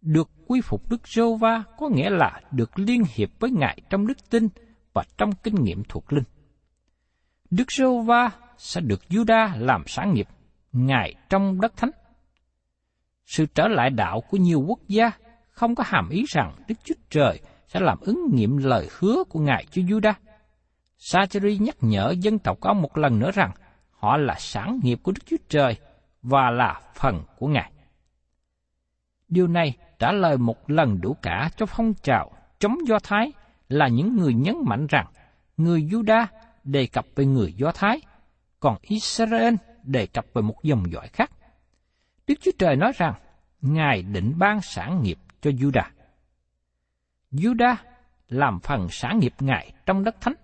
Được 0.00 0.30
quy 0.46 0.60
phục 0.60 0.90
Đức 0.90 1.08
giê 1.08 1.22
va 1.40 1.62
có 1.78 1.88
nghĩa 1.88 2.10
là 2.10 2.40
được 2.50 2.78
liên 2.78 3.02
hiệp 3.14 3.28
với 3.40 3.50
Ngài 3.50 3.80
trong 3.90 4.06
đức 4.06 4.30
tin 4.30 4.48
và 4.92 5.04
trong 5.18 5.32
kinh 5.42 5.54
nghiệm 5.54 5.82
thuộc 5.88 6.12
linh. 6.12 6.24
Đức 7.50 7.72
giê 7.72 7.84
va 8.06 8.30
sẽ 8.58 8.80
được 8.80 9.02
Juda 9.08 9.58
làm 9.58 9.84
sáng 9.86 10.14
nghiệp, 10.14 10.28
Ngài 10.72 11.14
trong 11.30 11.60
đất 11.60 11.76
thánh. 11.76 11.90
Sự 13.26 13.46
trở 13.46 13.68
lại 13.68 13.90
đạo 13.90 14.20
của 14.30 14.36
nhiều 14.36 14.64
quốc 14.66 14.80
gia 14.88 15.10
không 15.50 15.74
có 15.74 15.84
hàm 15.86 16.08
ý 16.08 16.24
rằng 16.28 16.54
Đức 16.68 16.74
Chúa 16.84 16.94
Trời 17.10 17.40
sẽ 17.66 17.80
làm 17.80 17.98
ứng 18.00 18.34
nghiệm 18.34 18.56
lời 18.56 18.88
hứa 18.98 19.24
của 19.28 19.40
Ngài 19.40 19.66
Chúa 19.70 19.82
Juda. 19.82 20.12
Sacheri 20.98 21.58
nhắc 21.58 21.76
nhở 21.80 22.14
dân 22.18 22.38
tộc 22.38 22.58
có 22.60 22.72
một 22.72 22.98
lần 22.98 23.18
nữa 23.18 23.30
rằng 23.30 23.50
họ 23.90 24.16
là 24.16 24.34
sản 24.38 24.80
nghiệp 24.82 24.98
của 25.02 25.12
Đức 25.12 25.22
Chúa 25.26 25.36
Trời 25.48 25.76
và 26.22 26.50
là 26.50 26.80
phần 26.94 27.22
của 27.38 27.48
Ngài. 27.48 27.72
Điều 29.28 29.46
này 29.46 29.76
trả 29.98 30.12
lời 30.12 30.38
một 30.38 30.70
lần 30.70 31.00
đủ 31.00 31.16
cả 31.22 31.50
cho 31.56 31.66
phong 31.66 31.94
trào 31.94 32.32
chống 32.58 32.78
Do 32.86 32.98
Thái 32.98 33.32
là 33.68 33.88
những 33.88 34.16
người 34.16 34.34
nhấn 34.34 34.56
mạnh 34.64 34.86
rằng 34.86 35.06
người 35.56 35.82
Juda 35.82 36.26
đề 36.64 36.86
cập 36.86 37.06
về 37.16 37.24
người 37.24 37.52
Do 37.52 37.72
Thái, 37.72 38.00
còn 38.60 38.76
Israel 38.82 39.54
đề 39.82 40.06
cập 40.06 40.26
về 40.34 40.42
một 40.42 40.62
dòng 40.62 40.92
dõi 40.92 41.08
khác. 41.08 41.30
Đức 42.26 42.34
Chúa 42.40 42.50
Trời 42.58 42.76
nói 42.76 42.92
rằng 42.96 43.14
Ngài 43.60 44.02
định 44.02 44.34
ban 44.38 44.60
sản 44.60 45.02
nghiệp 45.02 45.18
cho 45.40 45.50
Juda. 45.50 45.82
Judah 47.34 47.76
làm 48.28 48.60
phần 48.60 48.88
xã 48.90 49.12
nghiệp 49.12 49.34
Ngài 49.40 49.72
trong 49.86 50.04
đất 50.04 50.16
thánh. 50.20 50.34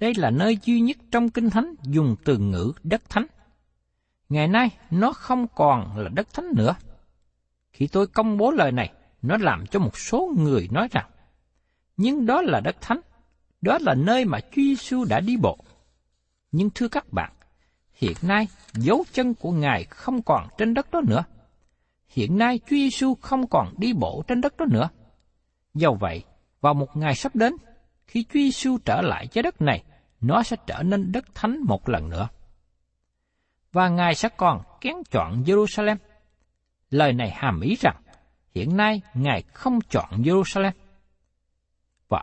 Đây 0.00 0.12
là 0.16 0.30
nơi 0.30 0.58
duy 0.64 0.80
nhất 0.80 0.96
trong 1.10 1.30
Kinh 1.30 1.50
Thánh 1.50 1.74
dùng 1.82 2.16
từ 2.24 2.38
ngữ 2.38 2.72
đất 2.82 3.02
thánh. 3.08 3.26
Ngày 4.28 4.48
nay, 4.48 4.70
nó 4.90 5.12
không 5.12 5.46
còn 5.54 5.96
là 5.96 6.08
đất 6.08 6.34
thánh 6.34 6.52
nữa. 6.56 6.74
Khi 7.72 7.86
tôi 7.86 8.06
công 8.06 8.36
bố 8.36 8.50
lời 8.50 8.72
này, 8.72 8.92
nó 9.22 9.36
làm 9.36 9.66
cho 9.66 9.78
một 9.78 9.98
số 9.98 10.32
người 10.38 10.68
nói 10.70 10.88
rằng, 10.90 11.10
nhưng 11.96 12.26
đó 12.26 12.42
là 12.42 12.60
đất 12.60 12.76
thánh, 12.80 13.00
đó 13.60 13.78
là 13.80 13.94
nơi 13.94 14.24
mà 14.24 14.40
Chúa 14.40 14.62
Giêsu 14.62 15.04
đã 15.04 15.20
đi 15.20 15.36
bộ. 15.36 15.58
Nhưng 16.52 16.70
thưa 16.74 16.88
các 16.88 17.12
bạn, 17.12 17.32
hiện 17.92 18.16
nay 18.22 18.48
dấu 18.72 19.04
chân 19.12 19.34
của 19.34 19.52
Ngài 19.52 19.84
không 19.84 20.22
còn 20.22 20.48
trên 20.58 20.74
đất 20.74 20.90
đó 20.90 21.00
nữa. 21.08 21.24
Hiện 22.08 22.38
nay 22.38 22.58
Chúa 22.58 22.76
Giêsu 22.76 23.14
không 23.14 23.46
còn 23.46 23.74
đi 23.78 23.92
bộ 23.92 24.22
trên 24.28 24.40
đất 24.40 24.56
đó 24.56 24.66
nữa. 24.70 24.88
Do 25.74 25.92
vậy, 26.00 26.24
vào 26.60 26.74
một 26.74 26.96
ngày 26.96 27.14
sắp 27.14 27.36
đến, 27.36 27.52
khi 28.06 28.24
Chúa 28.24 28.32
Giêsu 28.32 28.78
trở 28.84 29.00
lại 29.00 29.26
trái 29.26 29.42
đất 29.42 29.62
này, 29.62 29.84
nó 30.20 30.42
sẽ 30.42 30.56
trở 30.66 30.82
nên 30.82 31.12
đất 31.12 31.24
thánh 31.34 31.60
một 31.64 31.88
lần 31.88 32.08
nữa. 32.08 32.28
Và 33.72 33.88
Ngài 33.88 34.14
sẽ 34.14 34.28
còn 34.36 34.62
kén 34.80 34.94
chọn 35.10 35.42
Jerusalem. 35.42 35.96
Lời 36.90 37.12
này 37.12 37.30
hàm 37.30 37.60
ý 37.60 37.76
rằng, 37.80 38.02
hiện 38.54 38.76
nay 38.76 39.02
Ngài 39.14 39.42
không 39.42 39.78
chọn 39.90 40.22
Jerusalem. 40.22 40.72
Và 42.08 42.22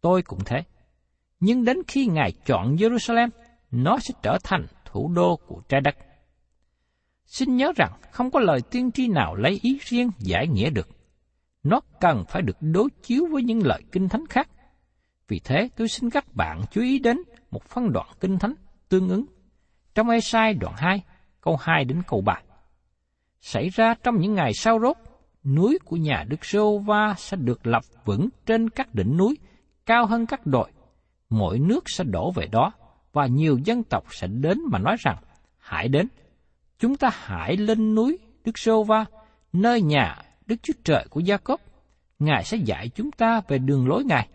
tôi 0.00 0.22
cũng 0.22 0.44
thế. 0.46 0.64
Nhưng 1.40 1.64
đến 1.64 1.76
khi 1.88 2.06
Ngài 2.06 2.32
chọn 2.32 2.76
Jerusalem, 2.76 3.28
nó 3.70 3.98
sẽ 3.98 4.14
trở 4.22 4.38
thành 4.44 4.66
thủ 4.84 5.12
đô 5.14 5.36
của 5.46 5.62
trái 5.68 5.80
đất. 5.80 5.96
Xin 7.26 7.56
nhớ 7.56 7.72
rằng 7.76 7.92
không 8.10 8.30
có 8.30 8.40
lời 8.40 8.60
tiên 8.70 8.92
tri 8.92 9.08
nào 9.08 9.34
lấy 9.34 9.58
ý 9.62 9.78
riêng 9.82 10.10
giải 10.18 10.46
nghĩa 10.48 10.70
được. 10.70 10.88
Nó 11.62 11.80
cần 12.00 12.24
phải 12.28 12.42
được 12.42 12.56
đối 12.60 12.88
chiếu 13.02 13.26
với 13.30 13.42
những 13.42 13.66
lời 13.66 13.82
kinh 13.92 14.08
thánh 14.08 14.26
khác. 14.26 14.48
Vì 15.28 15.40
thế 15.44 15.68
tôi 15.76 15.88
xin 15.88 16.10
các 16.10 16.34
bạn 16.34 16.62
chú 16.70 16.80
ý 16.80 16.98
đến 16.98 17.18
một 17.50 17.64
phân 17.64 17.92
đoạn 17.92 18.06
kinh 18.20 18.38
thánh 18.38 18.54
tương 18.88 19.08
ứng. 19.08 19.24
Trong 19.94 20.08
Ê-sai 20.08 20.54
đoạn 20.54 20.74
2, 20.76 21.02
câu 21.40 21.56
2 21.60 21.84
đến 21.84 22.02
câu 22.08 22.20
3. 22.20 22.40
Xảy 23.40 23.68
ra 23.68 23.94
trong 23.94 24.18
những 24.18 24.34
ngày 24.34 24.52
sau 24.54 24.80
rốt, 24.80 24.96
núi 25.44 25.78
của 25.84 25.96
nhà 25.96 26.24
Đức 26.28 26.44
Sô 26.44 26.78
Va 26.78 27.14
sẽ 27.18 27.36
được 27.36 27.66
lập 27.66 27.82
vững 28.04 28.28
trên 28.46 28.70
các 28.70 28.94
đỉnh 28.94 29.16
núi, 29.16 29.38
cao 29.86 30.06
hơn 30.06 30.26
các 30.26 30.46
đồi. 30.46 30.70
Mỗi 31.30 31.58
nước 31.58 31.90
sẽ 31.90 32.04
đổ 32.04 32.30
về 32.30 32.46
đó, 32.46 32.72
và 33.12 33.26
nhiều 33.26 33.58
dân 33.64 33.82
tộc 33.82 34.04
sẽ 34.10 34.26
đến 34.26 34.58
mà 34.70 34.78
nói 34.78 34.96
rằng, 34.98 35.16
hãy 35.58 35.88
đến, 35.88 36.08
chúng 36.78 36.96
ta 36.96 37.10
hãy 37.12 37.56
lên 37.56 37.94
núi 37.94 38.18
Đức 38.44 38.58
Sô 38.58 38.82
Va, 38.82 39.04
nơi 39.52 39.82
nhà 39.82 40.22
Đức 40.52 40.58
Chúa 40.62 40.72
Trời 40.84 41.06
của 41.10 41.20
Gia 41.20 41.36
Cốp. 41.36 41.60
Ngài 42.18 42.44
sẽ 42.44 42.56
dạy 42.56 42.88
chúng 42.88 43.12
ta 43.12 43.40
về 43.48 43.58
đường 43.58 43.88
lối 43.88 44.04
Ngài. 44.04 44.28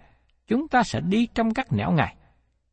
Chúng 0.48 0.68
ta 0.68 0.84
sẽ 0.84 1.00
đi 1.02 1.28
trong 1.36 1.54
các 1.54 1.74
nẻo 1.74 1.92
Ngài. 1.92 2.16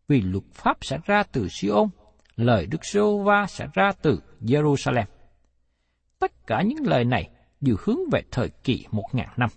Vì 0.09 0.21
luật 0.21 0.45
pháp 0.53 0.77
sẽ 0.81 0.99
ra 1.05 1.23
từ 1.33 1.49
Siôn, 1.49 1.89
lời 2.37 2.67
Đức 2.67 2.85
Sô 2.85 3.19
Va 3.19 3.47
sẽ 3.49 3.67
ra 3.75 3.93
từ 4.03 4.21
Jerusalem. 4.41 5.05
Tất 6.19 6.47
cả 6.47 6.63
những 6.63 6.87
lời 6.87 7.05
này 7.05 7.31
đều 7.61 7.77
hướng 7.79 7.99
về 8.13 8.21
thời 8.31 8.49
kỳ 8.49 8.87
một 8.91 9.05
ngàn 9.13 9.29
năm. 9.37 9.49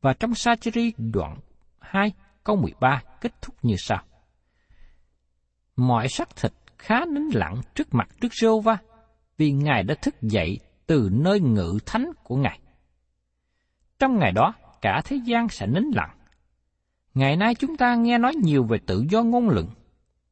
Và 0.00 0.12
trong 0.12 0.34
Sa-chi-ri 0.34 0.92
đoạn 0.98 1.36
2 1.78 2.12
câu 2.44 2.56
13 2.56 3.02
kết 3.20 3.32
thúc 3.42 3.54
như 3.62 3.74
sau. 3.78 4.02
Mọi 5.76 6.08
xác 6.08 6.36
thịt 6.36 6.52
khá 6.78 7.04
nín 7.04 7.28
lặng 7.32 7.60
trước 7.74 7.94
mặt 7.94 8.08
Đức 8.20 8.28
Sô 8.32 8.60
Va, 8.60 8.78
vì 9.36 9.52
Ngài 9.52 9.82
đã 9.82 9.94
thức 10.02 10.14
dậy 10.22 10.58
từ 10.90 11.08
nơi 11.12 11.40
ngự 11.40 11.78
thánh 11.86 12.10
của 12.24 12.36
Ngài. 12.36 12.60
Trong 13.98 14.18
ngày 14.18 14.32
đó, 14.32 14.54
cả 14.82 15.02
thế 15.04 15.16
gian 15.24 15.48
sẽ 15.48 15.66
nín 15.66 15.84
lặng. 15.94 16.16
Ngày 17.14 17.36
nay 17.36 17.54
chúng 17.54 17.76
ta 17.76 17.94
nghe 17.94 18.18
nói 18.18 18.34
nhiều 18.34 18.64
về 18.64 18.78
tự 18.86 19.04
do 19.10 19.22
ngôn 19.22 19.48
luận, 19.48 19.68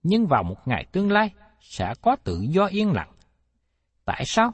nhưng 0.03 0.27
vào 0.27 0.43
một 0.43 0.69
ngày 0.69 0.87
tương 0.93 1.11
lai 1.11 1.31
sẽ 1.61 1.95
có 2.03 2.17
tự 2.25 2.41
do 2.41 2.67
yên 2.67 2.93
lặng. 2.93 3.13
Tại 4.05 4.25
sao? 4.27 4.53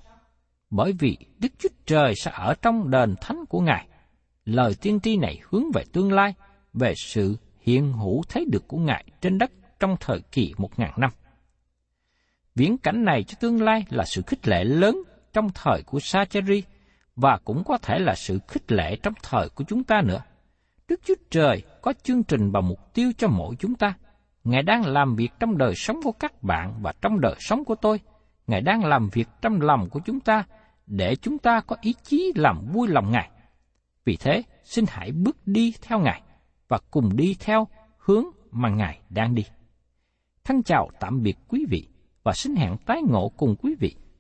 Bởi 0.71 0.93
vì 0.93 1.17
Đức 1.39 1.49
Chúa 1.59 1.69
Trời 1.87 2.15
sẽ 2.15 2.31
ở 2.35 2.55
trong 2.63 2.91
đền 2.91 3.15
thánh 3.21 3.45
của 3.49 3.61
Ngài. 3.61 3.89
Lời 4.45 4.75
tiên 4.81 5.01
tri 5.01 5.17
này 5.17 5.41
hướng 5.51 5.65
về 5.75 5.85
tương 5.93 6.13
lai, 6.13 6.35
về 6.73 6.95
sự 6.97 7.37
hiện 7.61 7.93
hữu 7.93 8.23
thấy 8.29 8.45
được 8.53 8.69
của 8.69 8.79
Ngài 8.79 9.05
trên 9.21 9.39
đất 9.39 9.51
trong 9.81 9.97
thời 10.01 10.21
kỳ 10.33 10.55
một 10.59 10.79
ngàn 10.79 10.93
năm. 10.97 11.11
Viễn 12.55 12.79
cảnh 12.79 13.05
này 13.05 13.23
cho 13.23 13.37
tương 13.41 13.63
lai 13.63 13.85
là 13.91 14.05
sự 14.05 14.23
khích 14.27 14.49
lệ 14.49 14.65
lớn 14.65 14.97
trong 15.35 15.49
thời 15.55 15.83
của 15.83 16.01
Sacheri 16.01 16.63
và 17.17 17.39
cũng 17.45 17.65
có 17.65 17.79
thể 17.79 17.99
là 17.99 18.15
sự 18.15 18.39
khích 18.49 18.73
lệ 18.73 18.97
trong 18.97 19.15
thời 19.23 19.49
của 19.49 19.65
chúng 19.65 19.85
ta 19.85 20.03
nữa. 20.03 20.23
Đức 20.89 21.01
Chúa 21.05 21.15
Trời 21.31 21.63
có 21.83 21.93
chương 22.03 22.23
trình 22.25 22.51
và 22.51 22.61
mục 22.61 22.95
tiêu 22.95 23.13
cho 23.19 23.29
mỗi 23.29 23.57
chúng 23.59 23.75
ta. 23.75 23.95
Ngài 24.45 24.63
đang 24.63 24.87
làm 24.87 25.17
việc 25.17 25.33
trong 25.41 25.59
đời 25.59 25.75
sống 25.75 26.01
của 26.05 26.13
các 26.13 26.43
bạn 26.43 26.75
và 26.83 26.93
trong 27.03 27.21
đời 27.21 27.35
sống 27.39 27.65
của 27.65 27.75
tôi. 27.75 28.01
Ngài 28.47 28.61
đang 28.61 28.85
làm 28.85 29.09
việc 29.13 29.29
trong 29.43 29.61
lòng 29.61 29.89
của 29.91 30.01
chúng 30.01 30.21
ta 30.21 30.45
để 30.87 31.17
chúng 31.17 31.39
ta 31.39 31.61
có 31.61 31.77
ý 31.81 31.95
chí 32.03 32.33
làm 32.35 32.67
vui 32.73 32.89
lòng 32.89 33.11
Ngài. 33.11 33.31
Vì 34.05 34.17
thế, 34.17 34.43
xin 34.65 34.85
hãy 34.89 35.13
bước 35.13 35.37
đi 35.47 35.75
theo 35.83 35.99
Ngài 35.99 36.23
và 36.69 36.79
cùng 36.91 37.17
đi 37.17 37.37
theo 37.41 37.69
hướng 37.99 38.25
mà 38.51 38.69
Ngài 38.69 39.01
đang 39.11 39.35
đi. 39.35 39.45
Thân 40.45 40.63
chào 40.63 40.91
tạm 41.01 41.23
biệt 41.23 41.37
quý 41.49 41.67
vị 41.69 41.89
và 42.23 42.33
xin 42.33 42.57
hẹn 42.57 42.77
tái 42.87 43.03
ngộ 43.03 43.29
cùng 43.37 43.57
quý 43.57 43.75
vị 43.81 43.97